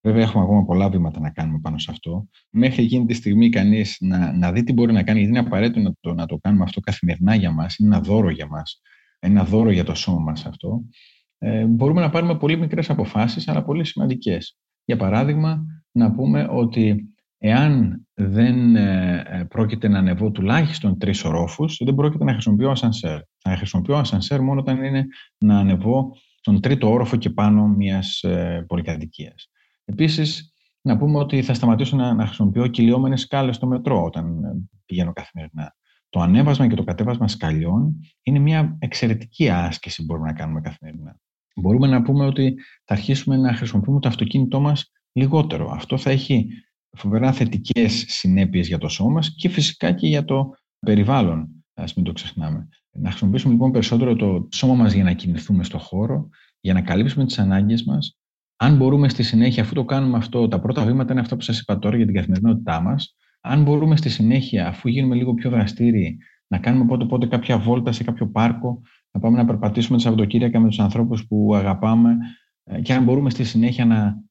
Βέβαια, 0.00 0.22
έχουμε 0.22 0.42
ακόμα 0.42 0.64
πολλά 0.64 0.88
βήματα 0.88 1.20
να 1.20 1.30
κάνουμε 1.30 1.58
πάνω 1.62 1.78
σε 1.78 1.90
αυτό. 1.90 2.28
Μέχρι 2.50 2.84
εκείνη 2.84 3.06
τη 3.06 3.14
στιγμή, 3.14 3.48
κανείς 3.48 3.96
να, 4.00 4.32
να 4.32 4.52
δει 4.52 4.62
τι 4.62 4.72
μπορεί 4.72 4.92
να 4.92 5.02
κάνει, 5.02 5.18
γιατί 5.18 5.36
είναι 5.36 5.46
απαραίτητο 5.46 5.80
να 5.80 5.92
το, 6.00 6.14
να 6.14 6.26
το 6.26 6.38
κάνουμε 6.38 6.64
αυτό 6.64 6.80
καθημερινά 6.80 7.34
για 7.34 7.50
μας. 7.50 7.76
Είναι 7.76 7.94
ένα 7.94 8.04
δώρο 8.04 8.30
για 8.30 8.46
μας. 8.46 8.80
Ένα 9.18 9.44
δώρο 9.44 9.70
για 9.70 9.84
το 9.84 9.94
σώμα 9.94 10.20
μας 10.20 10.46
αυτό. 10.46 10.82
Ε, 11.38 11.64
μπορούμε 11.64 12.00
να 12.00 12.10
πάρουμε 12.10 12.38
πολύ 12.38 12.58
μικρές 12.58 12.90
αποφάσεις, 12.90 13.48
αλλά 13.48 13.64
πολύ 13.64 13.84
σημαντικές. 13.84 14.56
Για 14.88 14.96
παράδειγμα, 14.96 15.66
να 15.92 16.12
πούμε 16.12 16.46
ότι 16.50 17.14
εάν 17.38 18.06
δεν 18.14 18.76
ε, 18.76 19.22
ε, 19.26 19.44
πρόκειται 19.44 19.88
να 19.88 19.98
ανεβώ 19.98 20.30
τουλάχιστον 20.30 20.98
τρεις 20.98 21.24
ορόφους, 21.24 21.80
δεν 21.84 21.94
πρόκειται 21.94 22.24
να 22.24 22.32
χρησιμοποιώ 22.32 22.70
ασανσέρ. 22.70 23.20
Θα 23.38 23.56
χρησιμοποιώ 23.56 23.96
ασανσέρ 23.96 24.40
μόνο 24.40 24.60
όταν 24.60 24.82
είναι 24.84 25.06
να 25.38 25.58
ανεβώ 25.58 26.16
στον 26.40 26.60
τρίτο 26.60 26.90
όροφο 26.90 27.16
και 27.16 27.30
πάνω 27.30 27.66
μιας 27.66 28.22
ε, 28.22 28.64
πολυκατοικίας. 28.68 29.50
Επίσης, 29.84 30.52
να 30.80 30.96
πούμε 30.96 31.18
ότι 31.18 31.42
θα 31.42 31.54
σταματήσω 31.54 31.96
να, 31.96 32.14
να 32.14 32.26
χρησιμοποιώ 32.26 32.66
κυλιόμενες 32.66 33.20
σκάλες 33.20 33.56
στο 33.56 33.66
μετρό 33.66 34.04
όταν 34.04 34.40
πηγαίνω 34.86 35.12
καθημερινά. 35.12 35.74
Το 36.08 36.20
ανέβασμα 36.20 36.66
και 36.66 36.74
το 36.74 36.84
κατέβασμα 36.84 37.28
σκαλιών 37.28 38.00
είναι 38.22 38.38
μια 38.38 38.76
εξαιρετική 38.78 39.48
άσκηση 39.48 39.96
που 39.96 40.04
μπορούμε 40.04 40.26
να 40.26 40.34
κάνουμε 40.34 40.60
καθημερινά 40.60 41.20
μπορούμε 41.60 41.86
να 41.86 42.02
πούμε 42.02 42.26
ότι 42.26 42.54
θα 42.84 42.94
αρχίσουμε 42.94 43.36
να 43.36 43.54
χρησιμοποιούμε 43.54 44.00
το 44.00 44.08
αυτοκίνητό 44.08 44.60
μας 44.60 44.92
λιγότερο. 45.12 45.70
Αυτό 45.70 45.98
θα 45.98 46.10
έχει 46.10 46.48
φοβερά 46.96 47.32
θετικές 47.32 48.04
συνέπειες 48.08 48.68
για 48.68 48.78
το 48.78 48.88
σώμα 48.88 49.10
μας 49.10 49.34
και 49.34 49.48
φυσικά 49.48 49.92
και 49.92 50.06
για 50.06 50.24
το 50.24 50.50
περιβάλλον, 50.78 51.64
ας 51.74 51.94
μην 51.94 52.04
το 52.04 52.12
ξεχνάμε. 52.12 52.68
Να 52.90 53.08
χρησιμοποιήσουμε 53.08 53.52
λοιπόν 53.52 53.72
περισσότερο 53.72 54.16
το 54.16 54.48
σώμα 54.52 54.74
μας 54.74 54.92
για 54.92 55.04
να 55.04 55.12
κινηθούμε 55.12 55.64
στο 55.64 55.78
χώρο, 55.78 56.28
για 56.60 56.72
να 56.72 56.80
καλύψουμε 56.80 57.24
τις 57.24 57.38
ανάγκες 57.38 57.84
μας. 57.84 58.18
Αν 58.56 58.76
μπορούμε 58.76 59.08
στη 59.08 59.22
συνέχεια, 59.22 59.62
αφού 59.62 59.74
το 59.74 59.84
κάνουμε 59.84 60.16
αυτό, 60.16 60.48
τα 60.48 60.60
πρώτα 60.60 60.84
βήματα 60.84 61.12
είναι 61.12 61.20
αυτά 61.20 61.36
που 61.36 61.42
σας 61.42 61.60
είπα 61.60 61.78
τώρα 61.78 61.96
για 61.96 62.06
την 62.06 62.14
καθημερινότητά 62.14 62.80
μας, 62.80 63.16
αν 63.40 63.62
μπορούμε 63.62 63.96
στη 63.96 64.08
συνέχεια, 64.08 64.68
αφού 64.68 64.88
γίνουμε 64.88 65.14
λίγο 65.14 65.34
πιο 65.34 65.50
δραστήριοι, 65.50 66.18
να 66.46 66.58
κάνουμε 66.58 66.86
πότε 66.86 67.04
πότε 67.04 67.26
κάποια 67.26 67.58
βόλτα 67.58 67.92
σε 67.92 68.04
κάποιο 68.04 68.28
πάρκο, 68.30 68.80
να 69.18 69.24
πάμε 69.24 69.36
να 69.36 69.44
περπατήσουμε 69.44 69.96
τα 69.96 70.02
Σαββατοκύριακα 70.02 70.60
με 70.60 70.68
τους 70.68 70.78
ανθρώπους 70.78 71.26
που 71.26 71.54
αγαπάμε 71.54 72.16
ε, 72.64 72.80
και 72.80 72.92
αν 72.94 73.04
μπορούμε 73.04 73.30
στη 73.30 73.44
συνέχεια 73.44 73.84
να 73.84 74.24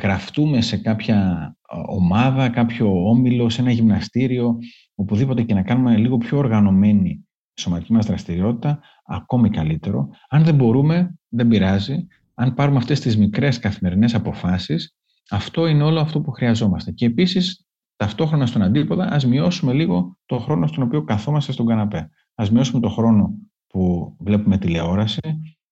γραφτούμε 0.00 0.60
σε 0.60 0.76
κάποια 0.76 1.50
ε, 1.68 1.76
ομάδα, 1.86 2.48
κάποιο 2.48 3.08
όμιλο, 3.08 3.48
σε 3.48 3.60
ένα 3.60 3.70
γυμναστήριο, 3.70 4.58
οπουδήποτε 4.94 5.42
και 5.42 5.54
να 5.54 5.62
κάνουμε 5.62 5.96
λίγο 5.96 6.18
πιο 6.18 6.38
οργανωμένη 6.38 7.28
σωματική 7.60 7.92
μας 7.92 8.06
δραστηριότητα, 8.06 8.80
ακόμη 9.04 9.50
καλύτερο. 9.50 10.08
Αν 10.28 10.44
δεν 10.44 10.54
μπορούμε, 10.54 11.18
δεν 11.28 11.48
πειράζει. 11.48 12.06
Αν 12.34 12.54
πάρουμε 12.54 12.76
αυτές 12.76 13.00
τις 13.00 13.16
μικρές 13.16 13.58
καθημερινές 13.58 14.14
αποφάσεις, 14.14 14.96
αυτό 15.30 15.66
είναι 15.66 15.82
όλο 15.82 16.00
αυτό 16.00 16.20
που 16.20 16.30
χρειαζόμαστε. 16.30 16.90
Και 16.90 17.06
επίσης, 17.06 17.66
ταυτόχρονα 17.96 18.46
στον 18.46 18.62
αντίποδα, 18.62 19.04
ας 19.04 19.26
μειώσουμε 19.26 19.72
λίγο 19.72 20.18
το 20.26 20.38
χρόνο 20.38 20.66
στον 20.66 20.82
οποίο 20.82 21.04
καθόμαστε 21.04 21.52
στον 21.52 21.66
καναπέ. 21.66 22.10
Ας 22.34 22.50
μειώσουμε 22.50 22.80
το 22.80 22.88
χρόνο 22.88 23.34
που 23.70 24.16
βλέπουμε 24.18 24.58
τηλεόραση 24.58 25.20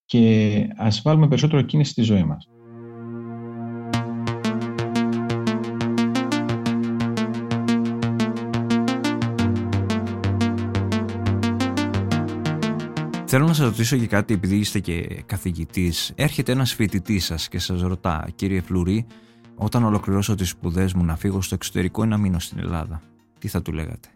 και 0.04 0.66
ας 0.76 1.02
βάλουμε 1.02 1.28
περισσότερο 1.28 1.62
κίνηση 1.62 1.90
στη 1.90 2.02
ζωή 2.02 2.24
μας. 2.24 2.48
Θέλω 13.30 13.46
να 13.46 13.52
σας 13.52 13.66
ρωτήσω 13.66 13.96
και 13.96 14.06
κάτι 14.06 14.34
επειδή 14.34 14.56
είστε 14.56 14.80
και 14.80 15.22
καθηγητής. 15.26 16.12
Έρχεται 16.14 16.52
ένας 16.52 16.74
φοιτητής 16.74 17.24
σας 17.24 17.48
και 17.48 17.58
σας 17.58 17.80
ρωτά, 17.80 18.28
κύριε 18.34 18.60
Φλουρί, 18.60 19.06
όταν 19.54 19.84
ολοκληρώσω 19.84 20.34
τις 20.34 20.48
σπουδές 20.48 20.92
μου 20.92 21.04
να 21.04 21.16
φύγω 21.16 21.40
στο 21.40 21.54
εξωτερικό 21.54 22.04
ή 22.04 22.06
να 22.06 22.16
μείνω 22.16 22.38
στην 22.38 22.58
Ελλάδα. 22.58 23.02
Τι 23.38 23.48
θα 23.48 23.62
του 23.62 23.72
λέγατε; 23.72 24.08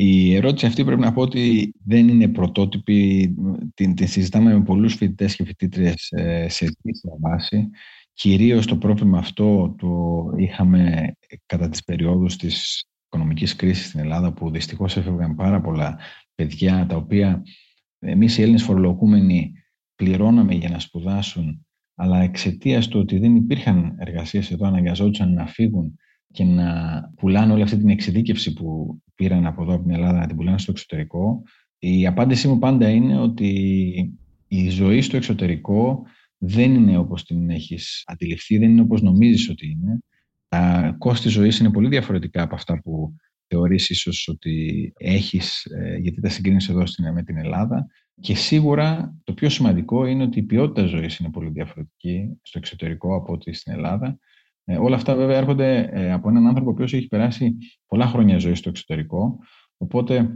Η 0.00 0.34
ερώτηση 0.34 0.66
αυτή 0.66 0.84
πρέπει 0.84 1.00
να 1.00 1.12
πω 1.12 1.22
ότι 1.22 1.72
δεν 1.84 2.08
είναι 2.08 2.28
πρωτότυπη. 2.28 3.34
Την, 3.74 3.94
την 3.94 4.06
συζητάμε 4.06 4.52
με 4.52 4.62
πολλούς 4.62 4.94
φοιτητές 4.94 5.36
και 5.36 5.44
φοιτήτρες 5.44 6.08
ε, 6.10 6.48
σε 6.48 6.64
αιτήσια 6.64 7.12
βάση. 7.20 7.68
Κυρίως 8.12 8.66
το 8.66 8.76
πρόβλημα 8.76 9.18
αυτό 9.18 9.74
το 9.78 9.88
είχαμε 10.36 11.12
κατά 11.46 11.68
τις 11.68 11.84
περιόδους 11.84 12.36
της 12.36 12.84
οικονομικής 13.06 13.56
κρίσης 13.56 13.86
στην 13.86 14.00
Ελλάδα 14.00 14.32
που 14.32 14.50
δυστυχώς 14.50 14.96
έφευγαν 14.96 15.34
πάρα 15.34 15.60
πολλά 15.60 15.98
παιδιά 16.34 16.86
τα 16.86 16.96
οποία 16.96 17.42
εμείς 17.98 18.38
οι 18.38 18.42
Έλληνες 18.42 18.62
φορολογούμενοι 18.62 19.52
πληρώναμε 19.94 20.54
για 20.54 20.68
να 20.68 20.78
σπουδάσουν 20.78 21.66
αλλά 21.94 22.20
εξαιτίας 22.22 22.88
του 22.88 23.00
ότι 23.00 23.18
δεν 23.18 23.36
υπήρχαν 23.36 23.94
εργασίες 23.98 24.50
εδώ 24.50 24.66
αναγκαζόντουσαν 24.66 25.32
να 25.32 25.46
φύγουν 25.46 25.98
και 26.32 26.44
να 26.44 27.00
πουλάνε 27.16 27.52
όλη 27.52 27.62
αυτή 27.62 27.76
την 27.76 27.88
εξειδίκευση 27.88 28.52
που 28.52 28.98
πήραν 29.14 29.46
από 29.46 29.62
εδώ 29.62 29.74
από 29.74 29.82
την 29.82 29.92
Ελλάδα 29.92 30.18
να 30.18 30.26
την 30.26 30.36
πουλάνε 30.36 30.58
στο 30.58 30.70
εξωτερικό. 30.70 31.42
Η 31.78 32.06
απάντησή 32.06 32.48
μου 32.48 32.58
πάντα 32.58 32.88
είναι 32.88 33.18
ότι 33.18 33.52
η 34.48 34.68
ζωή 34.68 35.00
στο 35.00 35.16
εξωτερικό 35.16 36.02
δεν 36.38 36.74
είναι 36.74 36.96
όπως 36.98 37.24
την 37.24 37.50
έχεις 37.50 38.02
αντιληφθεί, 38.06 38.58
δεν 38.58 38.70
είναι 38.70 38.80
όπως 38.80 39.02
νομίζεις 39.02 39.48
ότι 39.48 39.66
είναι. 39.70 39.98
Τα 40.48 40.94
κόστη 40.98 41.28
ζωής 41.28 41.58
είναι 41.58 41.70
πολύ 41.70 41.88
διαφορετικά 41.88 42.42
από 42.42 42.54
αυτά 42.54 42.80
που 42.80 43.14
θεωρείς 43.46 43.88
ίσως 43.90 44.28
ότι 44.28 44.92
έχεις, 44.96 45.64
ε, 45.64 45.96
γιατί 45.96 46.20
τα 46.20 46.28
συγκρίνεις 46.28 46.68
εδώ 46.68 46.86
στην, 46.86 47.12
με 47.12 47.22
την 47.22 47.36
Ελλάδα. 47.36 47.86
Και 48.20 48.34
σίγουρα 48.34 49.16
το 49.24 49.32
πιο 49.34 49.48
σημαντικό 49.48 50.06
είναι 50.06 50.22
ότι 50.22 50.38
η 50.38 50.42
ποιότητα 50.42 50.86
ζωής 50.86 51.16
είναι 51.16 51.30
πολύ 51.30 51.50
διαφορετική 51.50 52.38
στο 52.42 52.58
εξωτερικό 52.58 53.16
από 53.16 53.32
ότι 53.32 53.52
στην 53.52 53.72
Ελλάδα. 53.72 54.18
Ε, 54.70 54.76
όλα 54.76 54.96
αυτά 54.96 55.14
βέβαια 55.14 55.36
έρχονται 55.36 55.88
ε, 55.92 56.12
από 56.12 56.28
έναν 56.28 56.46
άνθρωπο 56.46 56.70
ο 56.70 56.72
οποίος 56.72 56.92
έχει 56.92 57.06
περάσει 57.06 57.56
πολλά 57.86 58.06
χρόνια 58.06 58.38
ζωή 58.38 58.54
στο 58.54 58.68
εξωτερικό. 58.68 59.38
Οπότε 59.76 60.30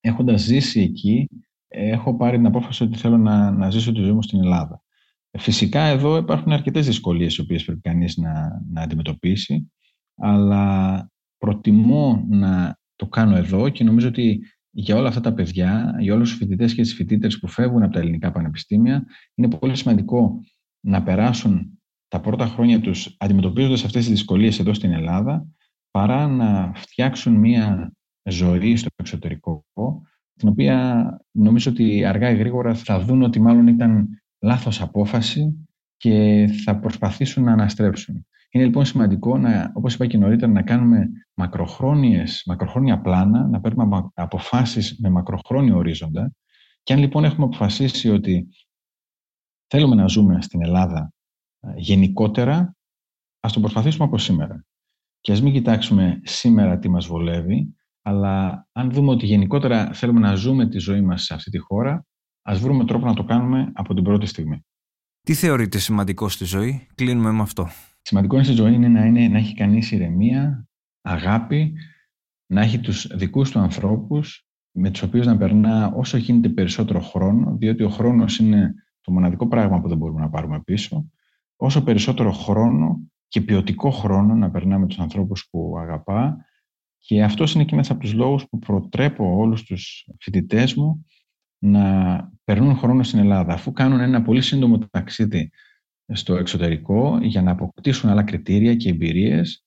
έχοντας 0.00 0.40
ζήσει 0.40 0.80
εκεί, 0.80 1.28
έχω 1.68 2.16
πάρει 2.16 2.36
την 2.36 2.46
απόφαση 2.46 2.82
ότι 2.82 2.98
θέλω 2.98 3.18
να, 3.18 3.50
να 3.50 3.70
ζήσω 3.70 3.92
τη 3.92 4.00
ζωή 4.00 4.12
μου 4.12 4.22
στην 4.22 4.40
Ελλάδα. 4.40 4.82
Ε, 5.30 5.38
φυσικά 5.38 5.82
εδώ 5.82 6.16
υπάρχουν 6.16 6.52
αρκετές 6.52 6.86
δυσκολίες 6.86 7.36
οι 7.36 7.40
οποίες 7.40 7.64
πρέπει 7.64 7.80
κανείς 7.80 8.16
να, 8.16 8.62
να 8.72 8.82
αντιμετωπίσει, 8.82 9.72
αλλά 10.14 11.10
προτιμώ 11.38 12.24
να 12.28 12.78
το 12.96 13.06
κάνω 13.06 13.36
εδώ 13.36 13.68
και 13.68 13.84
νομίζω 13.84 14.08
ότι 14.08 14.40
για 14.70 14.96
όλα 14.96 15.08
αυτά 15.08 15.20
τα 15.20 15.34
παιδιά, 15.34 15.96
για 15.98 16.14
όλους 16.14 16.28
τους 16.28 16.38
φοιτητές 16.38 16.74
και 16.74 16.82
τις 16.82 16.94
φοιτήτρες 16.94 17.38
που 17.38 17.48
φεύγουν 17.48 17.82
από 17.82 17.92
τα 17.92 17.98
ελληνικά 18.00 18.32
πανεπιστήμια, 18.32 19.04
είναι 19.34 19.48
πολύ 19.48 19.76
σημαντικό 19.76 20.40
να 20.80 21.02
περάσουν 21.02 21.77
τα 22.08 22.20
πρώτα 22.20 22.46
χρόνια 22.46 22.80
τους 22.80 23.16
αντιμετωπίζοντας 23.18 23.84
αυτές 23.84 24.02
τις 24.02 24.12
δυσκολίες 24.12 24.58
εδώ 24.58 24.74
στην 24.74 24.92
Ελλάδα 24.92 25.46
παρά 25.90 26.26
να 26.26 26.72
φτιάξουν 26.74 27.34
μία 27.34 27.92
ζωή 28.22 28.76
στο 28.76 28.88
εξωτερικό 28.96 29.64
την 30.38 30.48
οποία 30.48 31.06
νομίζω 31.30 31.70
ότι 31.70 32.04
αργά 32.04 32.30
ή 32.30 32.36
γρήγορα 32.36 32.74
θα 32.74 33.00
δουν 33.00 33.22
ότι 33.22 33.40
μάλλον 33.40 33.66
ήταν 33.66 34.08
λάθος 34.38 34.80
απόφαση 34.80 35.68
και 35.96 36.46
θα 36.64 36.78
προσπαθήσουν 36.78 37.44
να 37.44 37.52
αναστρέψουν. 37.52 38.26
Είναι 38.50 38.64
λοιπόν 38.64 38.84
σημαντικό, 38.84 39.38
να, 39.38 39.70
όπως 39.74 39.94
είπα 39.94 40.06
και 40.06 40.18
νωρίτερα, 40.18 40.52
να 40.52 40.62
κάνουμε 40.62 41.08
μακροχρόνιες, 41.34 42.42
μακροχρόνια 42.46 43.00
πλάνα, 43.00 43.46
να 43.46 43.60
παίρνουμε 43.60 44.10
αποφάσεις 44.14 44.98
με 45.00 45.10
μακροχρόνιο 45.10 45.76
ορίζοντα. 45.76 46.32
Και 46.82 46.92
αν 46.92 46.98
λοιπόν 46.98 47.24
έχουμε 47.24 47.44
αποφασίσει 47.44 48.10
ότι 48.10 48.48
θέλουμε 49.66 49.94
να 49.94 50.06
ζούμε 50.06 50.42
στην 50.42 50.62
Ελλάδα 50.62 51.12
γενικότερα, 51.76 52.76
ας 53.40 53.52
το 53.52 53.60
προσπαθήσουμε 53.60 54.04
από 54.04 54.18
σήμερα. 54.18 54.64
Και 55.20 55.32
ας 55.32 55.42
μην 55.42 55.52
κοιτάξουμε 55.52 56.20
σήμερα 56.24 56.78
τι 56.78 56.88
μας 56.88 57.06
βολεύει, 57.06 57.74
αλλά 58.02 58.66
αν 58.72 58.90
δούμε 58.90 59.10
ότι 59.10 59.26
γενικότερα 59.26 59.92
θέλουμε 59.92 60.20
να 60.20 60.34
ζούμε 60.34 60.68
τη 60.68 60.78
ζωή 60.78 61.00
μας 61.00 61.22
σε 61.22 61.34
αυτή 61.34 61.50
τη 61.50 61.58
χώρα, 61.58 62.06
ας 62.42 62.58
βρούμε 62.60 62.84
τρόπο 62.84 63.06
να 63.06 63.14
το 63.14 63.24
κάνουμε 63.24 63.70
από 63.74 63.94
την 63.94 64.04
πρώτη 64.04 64.26
στιγμή. 64.26 64.64
Τι 65.20 65.34
θεωρείτε 65.34 65.78
σημαντικό 65.78 66.28
στη 66.28 66.44
ζωή, 66.44 66.86
κλείνουμε 66.94 67.32
με 67.32 67.42
αυτό. 67.42 67.68
Σημαντικό 68.02 68.42
στη 68.42 68.52
ζωή 68.52 68.74
είναι 68.74 68.88
να, 68.88 69.04
είναι, 69.04 69.28
να 69.28 69.38
έχει 69.38 69.54
κανείς 69.54 69.90
ηρεμία, 69.90 70.68
αγάπη, 71.00 71.72
να 72.46 72.60
έχει 72.60 72.80
τους 72.80 73.06
δικούς 73.16 73.50
του 73.50 73.58
ανθρώπους 73.58 74.48
με 74.70 74.90
τους 74.90 75.02
οποίους 75.02 75.26
να 75.26 75.36
περνά 75.36 75.92
όσο 75.94 76.16
γίνεται 76.16 76.48
περισσότερο 76.48 77.00
χρόνο, 77.00 77.56
διότι 77.56 77.82
ο 77.82 77.88
χρόνος 77.88 78.38
είναι 78.38 78.74
το 79.00 79.12
μοναδικό 79.12 79.48
πράγμα 79.48 79.80
που 79.80 79.88
δεν 79.88 79.96
μπορούμε 79.96 80.20
να 80.20 80.28
πάρουμε 80.28 80.60
πίσω, 80.60 81.10
όσο 81.60 81.82
περισσότερο 81.82 82.32
χρόνο 82.32 83.00
και 83.28 83.40
ποιοτικό 83.40 83.90
χρόνο 83.90 84.34
να 84.34 84.50
περνά 84.50 84.78
με 84.78 84.86
τους 84.86 84.98
ανθρώπους 84.98 85.48
που 85.50 85.74
αγαπά. 85.78 86.44
Και 86.98 87.22
αυτός 87.22 87.54
είναι 87.54 87.64
και 87.64 87.74
ένας 87.74 87.90
από 87.90 88.00
τους 88.00 88.12
λόγους 88.12 88.48
που 88.48 88.58
προτρέπω 88.58 89.36
όλους 89.36 89.62
τους 89.62 90.08
φοιτητές 90.20 90.74
μου 90.74 91.06
να 91.58 92.30
περνούν 92.44 92.76
χρόνο 92.76 93.02
στην 93.02 93.18
Ελλάδα, 93.18 93.52
αφού 93.52 93.72
κάνουν 93.72 94.00
ένα 94.00 94.22
πολύ 94.22 94.40
σύντομο 94.40 94.78
ταξίδι 94.78 95.50
στο 96.12 96.34
εξωτερικό 96.34 97.18
για 97.22 97.42
να 97.42 97.50
αποκτήσουν 97.50 98.10
άλλα 98.10 98.22
κριτήρια 98.22 98.74
και 98.74 98.88
εμπειρίες, 98.88 99.64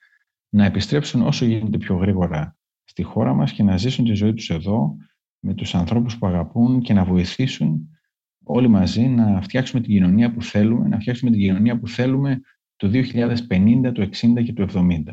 να 0.49 0.65
επιστρέψουν 0.65 1.21
όσο 1.21 1.45
γίνεται 1.45 1.77
πιο 1.77 1.95
γρήγορα 1.95 2.57
στη 2.83 3.03
χώρα 3.03 3.33
μας 3.33 3.51
και 3.51 3.63
να 3.63 3.77
ζήσουν 3.77 4.05
τη 4.05 4.13
ζωή 4.13 4.33
τους 4.33 4.49
εδώ 4.49 4.95
με 5.39 5.53
τους 5.53 5.75
ανθρώπους 5.75 6.17
που 6.17 6.27
αγαπούν 6.27 6.81
και 6.81 6.93
να 6.93 7.03
βοηθήσουν 7.03 7.90
όλοι 8.43 8.67
μαζί 8.67 9.07
να 9.07 9.41
φτιάξουμε 9.41 9.81
την 9.81 9.91
κοινωνία 9.91 10.33
που 10.33 10.41
θέλουμε, 10.41 10.87
να 10.87 10.99
φτιάξουμε 10.99 11.31
την 11.31 11.39
κοινωνία 11.39 11.79
που 11.79 11.87
θέλουμε 11.87 12.41
το 12.75 12.89
2050, 12.93 13.91
το 13.93 14.01
60 14.01 14.43
και 14.43 14.53
το 14.53 14.67
70. 14.73 15.03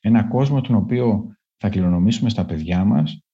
Ένα 0.00 0.22
κόσμο 0.22 0.60
τον 0.60 0.74
οποίο 0.76 1.36
θα 1.56 1.68
κληρονομήσουμε 1.68 2.30
στα 2.30 2.44
παιδιά 2.44 2.84
μας, 2.84 3.24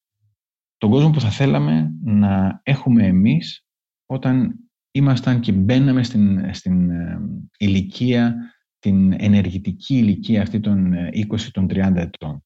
τον 0.77 0.91
κόσμο 0.91 1.11
που 1.11 1.21
θα 1.21 1.31
θέλαμε 1.31 1.95
να 2.03 2.61
έχουμε 2.63 3.07
εμείς 3.07 3.67
όταν 4.07 4.55
ήμασταν 4.91 5.41
και 5.41 5.53
μπαίναμε 5.53 6.03
στην, 6.03 6.55
στην 6.55 6.91
ε, 6.91 7.21
ηλικία, 7.57 8.37
την 8.79 9.13
ενεργητική 9.13 9.99
ηλικία 9.99 10.43
αυτή 10.43 10.61
των 10.61 10.93
20 11.31 11.41
των 11.53 11.67
30 11.71 11.93
ετών. 11.95 12.43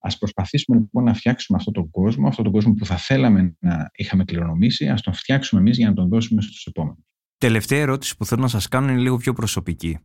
Ας 0.00 0.18
προσπαθήσουμε 0.18 0.78
λοιπόν 0.78 1.04
να 1.04 1.14
φτιάξουμε 1.14 1.58
αυτόν 1.58 1.74
τον 1.74 1.90
κόσμο, 1.90 2.28
αυτόν 2.28 2.44
τον 2.44 2.52
κόσμο 2.52 2.74
που 2.74 2.86
θα 2.86 2.96
θέλαμε 2.96 3.56
να 3.58 3.90
είχαμε 3.92 4.24
κληρονομήσει, 4.24 4.88
ας 4.88 5.02
τον 5.02 5.12
φτιάξουμε 5.12 5.60
εμείς 5.60 5.76
για 5.76 5.88
να 5.88 5.94
τον 5.94 6.08
δώσουμε 6.08 6.42
στους 6.42 6.66
επόμενους. 6.66 7.04
Τελευταία 7.38 7.80
ερώτηση 7.80 8.16
που 8.16 8.24
θέλω 8.24 8.42
να 8.42 8.48
σας 8.48 8.68
κάνω 8.68 8.90
είναι 8.90 9.00
λίγο 9.00 9.16
πιο 9.16 9.32
προσωπική. 9.32 9.98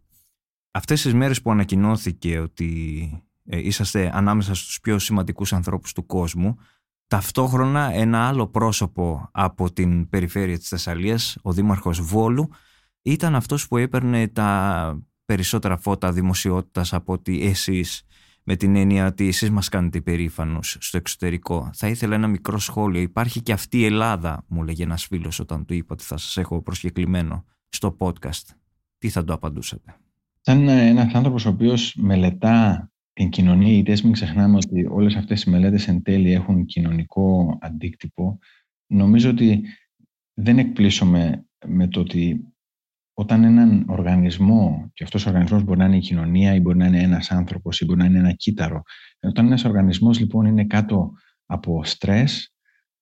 Αυτές 0.71 1.01
τις 1.01 1.13
μέρες 1.13 1.41
που 1.41 1.51
ανακοινώθηκε 1.51 2.39
ότι 2.39 3.09
ε, 3.45 3.57
είσαστε 3.57 4.11
ανάμεσα 4.13 4.55
στους 4.55 4.79
πιο 4.79 4.99
σημαντικούς 4.99 5.53
ανθρώπους 5.53 5.93
του 5.93 6.05
κόσμου, 6.05 6.55
ταυτόχρονα 7.07 7.91
ένα 7.93 8.27
άλλο 8.27 8.47
πρόσωπο 8.47 9.29
από 9.31 9.71
την 9.73 10.09
περιφέρεια 10.09 10.57
της 10.57 10.67
Θεσσαλίας, 10.67 11.37
ο 11.41 11.53
Δήμαρχος 11.53 12.01
Βόλου, 12.01 12.49
ήταν 13.01 13.35
αυτός 13.35 13.67
που 13.67 13.77
έπαιρνε 13.77 14.27
τα 14.27 15.01
περισσότερα 15.25 15.77
φώτα 15.77 16.11
δημοσιότητας 16.11 16.93
από 16.93 17.13
ότι 17.13 17.47
εσείς 17.47 18.03
με 18.43 18.55
την 18.55 18.75
έννοια 18.75 19.05
ότι 19.07 19.27
εσείς 19.27 19.49
μας 19.49 19.69
κάνετε 19.69 19.97
υπερήφανους 19.97 20.77
στο 20.79 20.97
εξωτερικό. 20.97 21.69
Θα 21.73 21.87
ήθελα 21.87 22.15
ένα 22.15 22.27
μικρό 22.27 22.59
σχόλιο. 22.59 23.01
Υπάρχει 23.01 23.41
και 23.41 23.51
αυτή 23.51 23.77
η 23.79 23.85
Ελλάδα, 23.85 24.45
μου 24.47 24.63
λέγε 24.63 24.83
ένας 24.83 25.05
φίλος 25.05 25.39
όταν 25.39 25.65
του 25.65 25.73
είπα 25.73 25.93
ότι 25.93 26.03
θα 26.03 26.17
σας 26.17 26.37
έχω 26.37 26.61
προσκεκλημένο 26.61 27.45
στο 27.69 27.97
podcast. 27.99 28.55
Τι 28.97 29.09
θα 29.09 29.23
το 29.23 29.33
απαντούσατε; 29.33 29.95
Σαν 30.41 30.67
ένας 30.67 31.13
άνθρωπος 31.13 31.45
ο 31.45 31.49
οποίος 31.49 31.95
μελετά 31.95 32.87
την 33.13 33.29
κοινωνία, 33.29 33.71
γιατί 33.71 34.03
μην 34.03 34.13
ξεχνάμε 34.13 34.55
ότι 34.55 34.85
όλες 34.85 35.15
αυτές 35.15 35.43
οι 35.43 35.49
μελέτες 35.49 35.87
εν 35.87 36.01
τέλει 36.01 36.31
έχουν 36.31 36.65
κοινωνικό 36.65 37.57
αντίκτυπο, 37.61 38.39
νομίζω 38.87 39.29
ότι 39.29 39.63
δεν 40.33 40.57
εκπλήσωμαι 40.57 41.45
με 41.65 41.87
το 41.87 41.99
ότι 41.99 42.52
όταν 43.13 43.43
έναν 43.43 43.85
οργανισμό, 43.87 44.89
και 44.93 45.03
αυτός 45.03 45.25
ο 45.25 45.29
οργανισμός 45.29 45.63
μπορεί 45.63 45.79
να 45.79 45.85
είναι 45.85 45.97
η 45.97 45.99
κοινωνία 45.99 46.53
ή 46.53 46.59
μπορεί 46.59 46.77
να 46.77 46.85
είναι 46.85 47.01
ένας 47.01 47.31
άνθρωπος 47.31 47.81
ή 47.81 47.85
μπορεί 47.85 47.99
να 47.99 48.05
είναι 48.05 48.19
ένα 48.19 48.31
κύτταρο, 48.31 48.81
όταν 49.19 49.45
ένας 49.45 49.65
οργανισμός 49.65 50.19
λοιπόν 50.19 50.45
είναι 50.45 50.65
κάτω 50.65 51.11
από 51.45 51.83
στρες, 51.83 52.53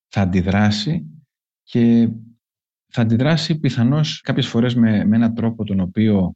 θα 0.08 0.21
αντιδράσει 0.21 1.06
και 1.63 2.10
θα 2.88 3.02
αντιδράσει 3.02 3.60
πιθανώς 3.60 4.21
κάποιες 4.21 4.47
φορές 4.47 4.76
με, 4.76 5.06
με 5.06 5.15
έναν 5.15 5.34
τρόπο 5.34 5.63
τον 5.63 5.80
οποίο 5.80 6.34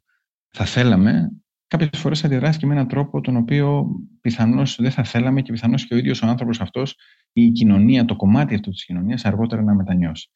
θα 0.48 0.64
θέλαμε, 0.64 1.30
κάποιες 1.66 2.00
φορές 2.00 2.20
θα 2.20 2.26
αντιδράσει 2.26 2.58
και 2.58 2.66
με 2.66 2.72
έναν 2.72 2.88
τρόπο 2.88 3.20
τον 3.20 3.36
οποίο 3.36 3.86
πιθανώς 4.20 4.76
δεν 4.80 4.90
θα 4.90 5.04
θέλαμε 5.04 5.42
και 5.42 5.52
πιθανώς 5.52 5.86
και 5.86 5.94
ο 5.94 5.96
ίδιος 5.96 6.22
ο 6.22 6.26
άνθρωπος 6.26 6.60
αυτός 6.60 6.96
ή 7.32 7.42
η 7.42 7.52
κοινωνία, 7.52 8.04
το 8.04 8.16
κομμάτι 8.16 8.54
αυτό 8.54 8.70
της 8.70 8.84
κοινωνίας 8.84 9.24
αργότερα 9.24 9.62
να 9.62 9.74
μετανιώσει. 9.74 10.30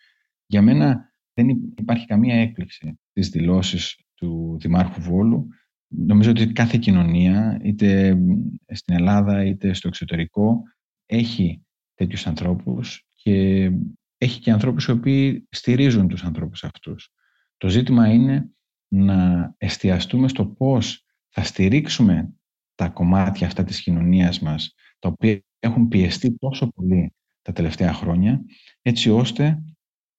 Για 0.47 0.63
μένα 0.63 1.10
δεν 1.43 1.75
υπάρχει 1.79 2.07
καμία 2.07 2.35
έκπληξη 2.35 2.99
στις 3.11 3.29
δηλώσεις 3.29 4.01
του 4.15 4.57
Δημάρχου 4.61 5.01
Βόλου. 5.01 5.49
Νομίζω 5.87 6.31
ότι 6.31 6.53
κάθε 6.53 6.79
κοινωνία, 6.79 7.61
είτε 7.63 8.19
στην 8.67 8.95
Ελλάδα 8.95 9.45
είτε 9.45 9.73
στο 9.73 9.89
εξωτερικό, 9.89 10.63
έχει 11.07 11.63
τέτοιους 11.95 12.27
ανθρώπους 12.27 13.07
και 13.15 13.71
έχει 14.19 14.41
και 14.41 14.51
ανθρώπους 14.51 14.85
οι 14.85 14.91
οποίοι 14.91 15.47
στηρίζουν 15.51 16.09
τους 16.09 16.25
ανθρώπους 16.25 16.65
αυτούς. 16.65 17.09
Το 17.57 17.69
ζήτημα 17.69 18.13
είναι 18.13 18.51
να 18.89 19.55
εστιαστούμε 19.59 20.29
στο 20.29 20.47
πώς 20.47 21.05
θα 21.29 21.43
στηρίξουμε 21.43 22.35
τα 22.75 22.89
κομμάτια 22.89 23.47
αυτά 23.47 23.65
της 23.65 23.81
κοινωνίας 23.81 24.41
μας, 24.41 24.75
τα 24.99 25.09
οποία 25.09 25.41
έχουν 25.59 25.89
πιεστεί 25.89 26.39
τόσο 26.39 26.69
πολύ 26.69 27.15
τα 27.43 27.53
τελευταία 27.53 27.93
χρόνια, 27.93 28.41
έτσι 28.83 29.11
ώστε 29.11 29.63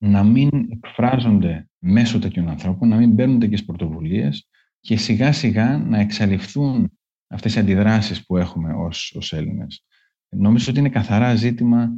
να 0.01 0.23
μην 0.23 0.49
εκφράζονται 0.71 1.69
μέσω 1.79 2.19
τέτοιων 2.19 2.49
ανθρώπων, 2.49 2.87
να 2.87 2.97
μην 2.97 3.15
παίρνουν 3.15 3.39
τέτοιε 3.39 3.57
πρωτοβουλίες 3.65 4.47
και 4.79 4.97
σιγά 4.97 5.31
σιγά 5.31 5.77
να 5.77 5.99
εξαλειφθούν 5.99 6.91
αυτές 7.27 7.55
οι 7.55 7.59
αντιδράσεις 7.59 8.25
που 8.25 8.37
έχουμε 8.37 8.73
ως, 8.73 9.13
ως 9.17 9.33
Έλληνες. 9.33 9.85
Νομίζω 10.29 10.69
ότι 10.69 10.79
είναι 10.79 10.89
καθαρά 10.89 11.35
ζήτημα 11.35 11.89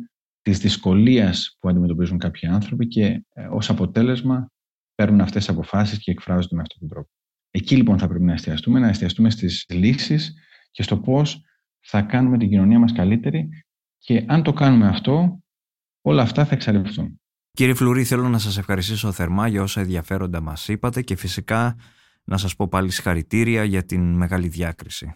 της 0.41 0.59
δυσκολίας 0.59 1.57
που 1.59 1.69
αντιμετωπίζουν 1.69 2.17
κάποιοι 2.17 2.49
άνθρωποι 2.49 2.87
και 2.87 3.25
ε, 3.33 3.47
ως 3.49 3.69
αποτέλεσμα 3.69 4.51
παίρνουν 4.95 5.21
αυτές 5.21 5.45
τις 5.45 5.55
αποφάσεις 5.55 5.99
και 5.99 6.11
εκφράζονται 6.11 6.55
με 6.55 6.61
αυτόν 6.61 6.79
τον 6.79 6.87
τρόπο. 6.87 7.09
Εκεί 7.51 7.75
λοιπόν 7.75 7.97
θα 7.97 8.07
πρέπει 8.07 8.23
να 8.23 8.33
εστιαστούμε, 8.33 8.79
να 8.79 8.87
εστιαστούμε 8.87 9.29
στις 9.29 9.65
λύσεις 9.69 10.33
και 10.71 10.83
στο 10.83 10.99
πώς 10.99 11.41
θα 11.79 12.01
κάνουμε 12.01 12.37
την 12.37 12.49
κοινωνία 12.49 12.79
μας 12.79 12.91
καλύτερη 12.91 13.49
και 13.97 14.25
αν 14.27 14.43
το 14.43 14.53
κάνουμε 14.53 14.87
αυτό, 14.87 15.43
όλα 16.01 16.21
αυτά 16.21 16.45
θα 16.45 16.55
εξαλειφθούν. 16.55 17.21
Κύριε 17.55 17.73
Φλουρί, 17.73 18.03
θέλω 18.03 18.29
να 18.29 18.37
σας 18.37 18.57
ευχαριστήσω 18.57 19.11
θερμά 19.11 19.47
για 19.47 19.61
όσα 19.61 19.81
ενδιαφέροντα 19.81 20.41
μας 20.41 20.67
είπατε 20.67 21.01
και 21.01 21.15
φυσικά 21.15 21.75
να 22.23 22.37
σας 22.37 22.55
πω 22.55 22.67
πάλι 22.67 22.91
συγχαρητήρια 22.91 23.63
για 23.63 23.83
την 23.83 24.13
μεγάλη 24.13 24.47
διάκριση. 24.47 25.15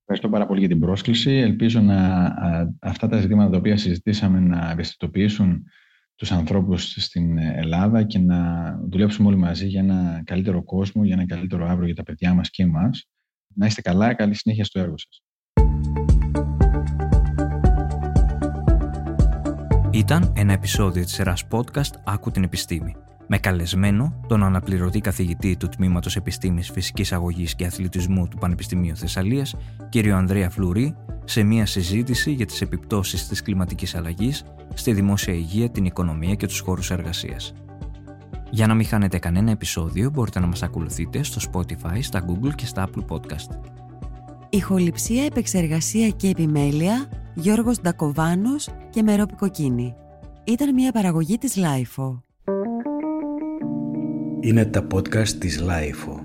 Ευχαριστώ 0.00 0.28
πάρα 0.28 0.46
πολύ 0.46 0.60
για 0.60 0.68
την 0.68 0.80
πρόσκληση. 0.80 1.30
Ελπίζω 1.30 1.80
να 1.80 2.26
αυτά 2.80 3.08
τα 3.08 3.20
ζητήματα 3.20 3.50
τα 3.50 3.56
οποία 3.56 3.76
συζητήσαμε 3.76 4.40
να 4.40 4.70
ευαισθητοποιήσουν 4.70 5.64
τους 6.14 6.32
ανθρώπους 6.32 6.90
στην 6.90 7.38
Ελλάδα 7.38 8.02
και 8.02 8.18
να 8.18 8.70
δουλέψουμε 8.90 9.28
όλοι 9.28 9.36
μαζί 9.36 9.66
για 9.66 9.80
ένα 9.80 10.22
καλύτερο 10.24 10.64
κόσμο, 10.64 11.04
για 11.04 11.14
ένα 11.14 11.26
καλύτερο 11.26 11.66
αύριο 11.68 11.86
για 11.86 11.94
τα 11.94 12.02
παιδιά 12.02 12.34
μας 12.34 12.50
και 12.50 12.62
εμάς. 12.62 13.08
Να 13.54 13.66
είστε 13.66 13.80
καλά, 13.80 14.14
καλή 14.14 14.34
συνέχεια 14.34 14.64
στο 14.64 14.80
έργο 14.80 14.98
σας. 14.98 15.22
Ήταν 19.94 20.32
ένα 20.36 20.52
επεισόδιο 20.52 21.04
της 21.04 21.12
σειράς 21.12 21.44
podcast 21.50 21.90
«Άκου 22.04 22.30
την 22.30 22.42
επιστήμη» 22.42 22.96
με 23.26 23.38
καλεσμένο 23.38 24.20
τον 24.26 24.42
αναπληρωτή 24.42 25.00
καθηγητή 25.00 25.56
του 25.56 25.68
Τμήματος 25.68 26.16
Επιστήμης 26.16 26.70
Φυσικής 26.70 27.12
Αγωγής 27.12 27.54
και 27.54 27.66
Αθλητισμού 27.66 28.28
του 28.28 28.38
Πανεπιστημίου 28.38 28.96
Θεσσαλίας, 28.96 29.54
κ. 29.90 30.06
Ανδρέα 30.06 30.50
Φλουρή, 30.50 30.94
σε 31.24 31.42
μια 31.42 31.66
συζήτηση 31.66 32.32
για 32.32 32.46
τις 32.46 32.60
επιπτώσεις 32.60 33.28
της 33.28 33.42
κλιματικής 33.42 33.94
αλλαγής 33.94 34.44
στη 34.74 34.92
δημόσια 34.92 35.34
υγεία, 35.34 35.70
την 35.70 35.84
οικονομία 35.84 36.34
και 36.34 36.46
τους 36.46 36.60
χώρους 36.60 36.90
εργασίας. 36.90 37.54
Για 38.50 38.66
να 38.66 38.74
μην 38.74 38.86
χάνετε 38.86 39.18
κανένα 39.18 39.50
επεισόδιο, 39.50 40.10
μπορείτε 40.10 40.40
να 40.40 40.46
μας 40.46 40.62
ακολουθείτε 40.62 41.22
στο 41.22 41.40
Spotify, 41.52 41.98
στα 42.00 42.24
Google 42.26 42.54
και 42.54 42.66
στα 42.66 42.88
Apple 42.88 43.16
Podcast. 43.16 43.58
Ηχοληψία, 44.50 45.24
επεξεργασία 45.24 46.08
και 46.08 46.28
επιμέλεια 46.28 47.08
Γιώργος 47.34 47.80
Ντακοβάνος 47.80 48.68
και 48.90 49.02
Μερόπη 49.02 49.34
Κοκκίνη. 49.34 49.94
Ήταν 50.44 50.74
μια 50.74 50.92
παραγωγή 50.92 51.38
της 51.38 51.56
LiFO. 51.56 52.24
Είναι 54.40 54.64
τα 54.64 54.86
podcast 54.94 55.28
της 55.28 55.60
LiFO. 55.60 56.21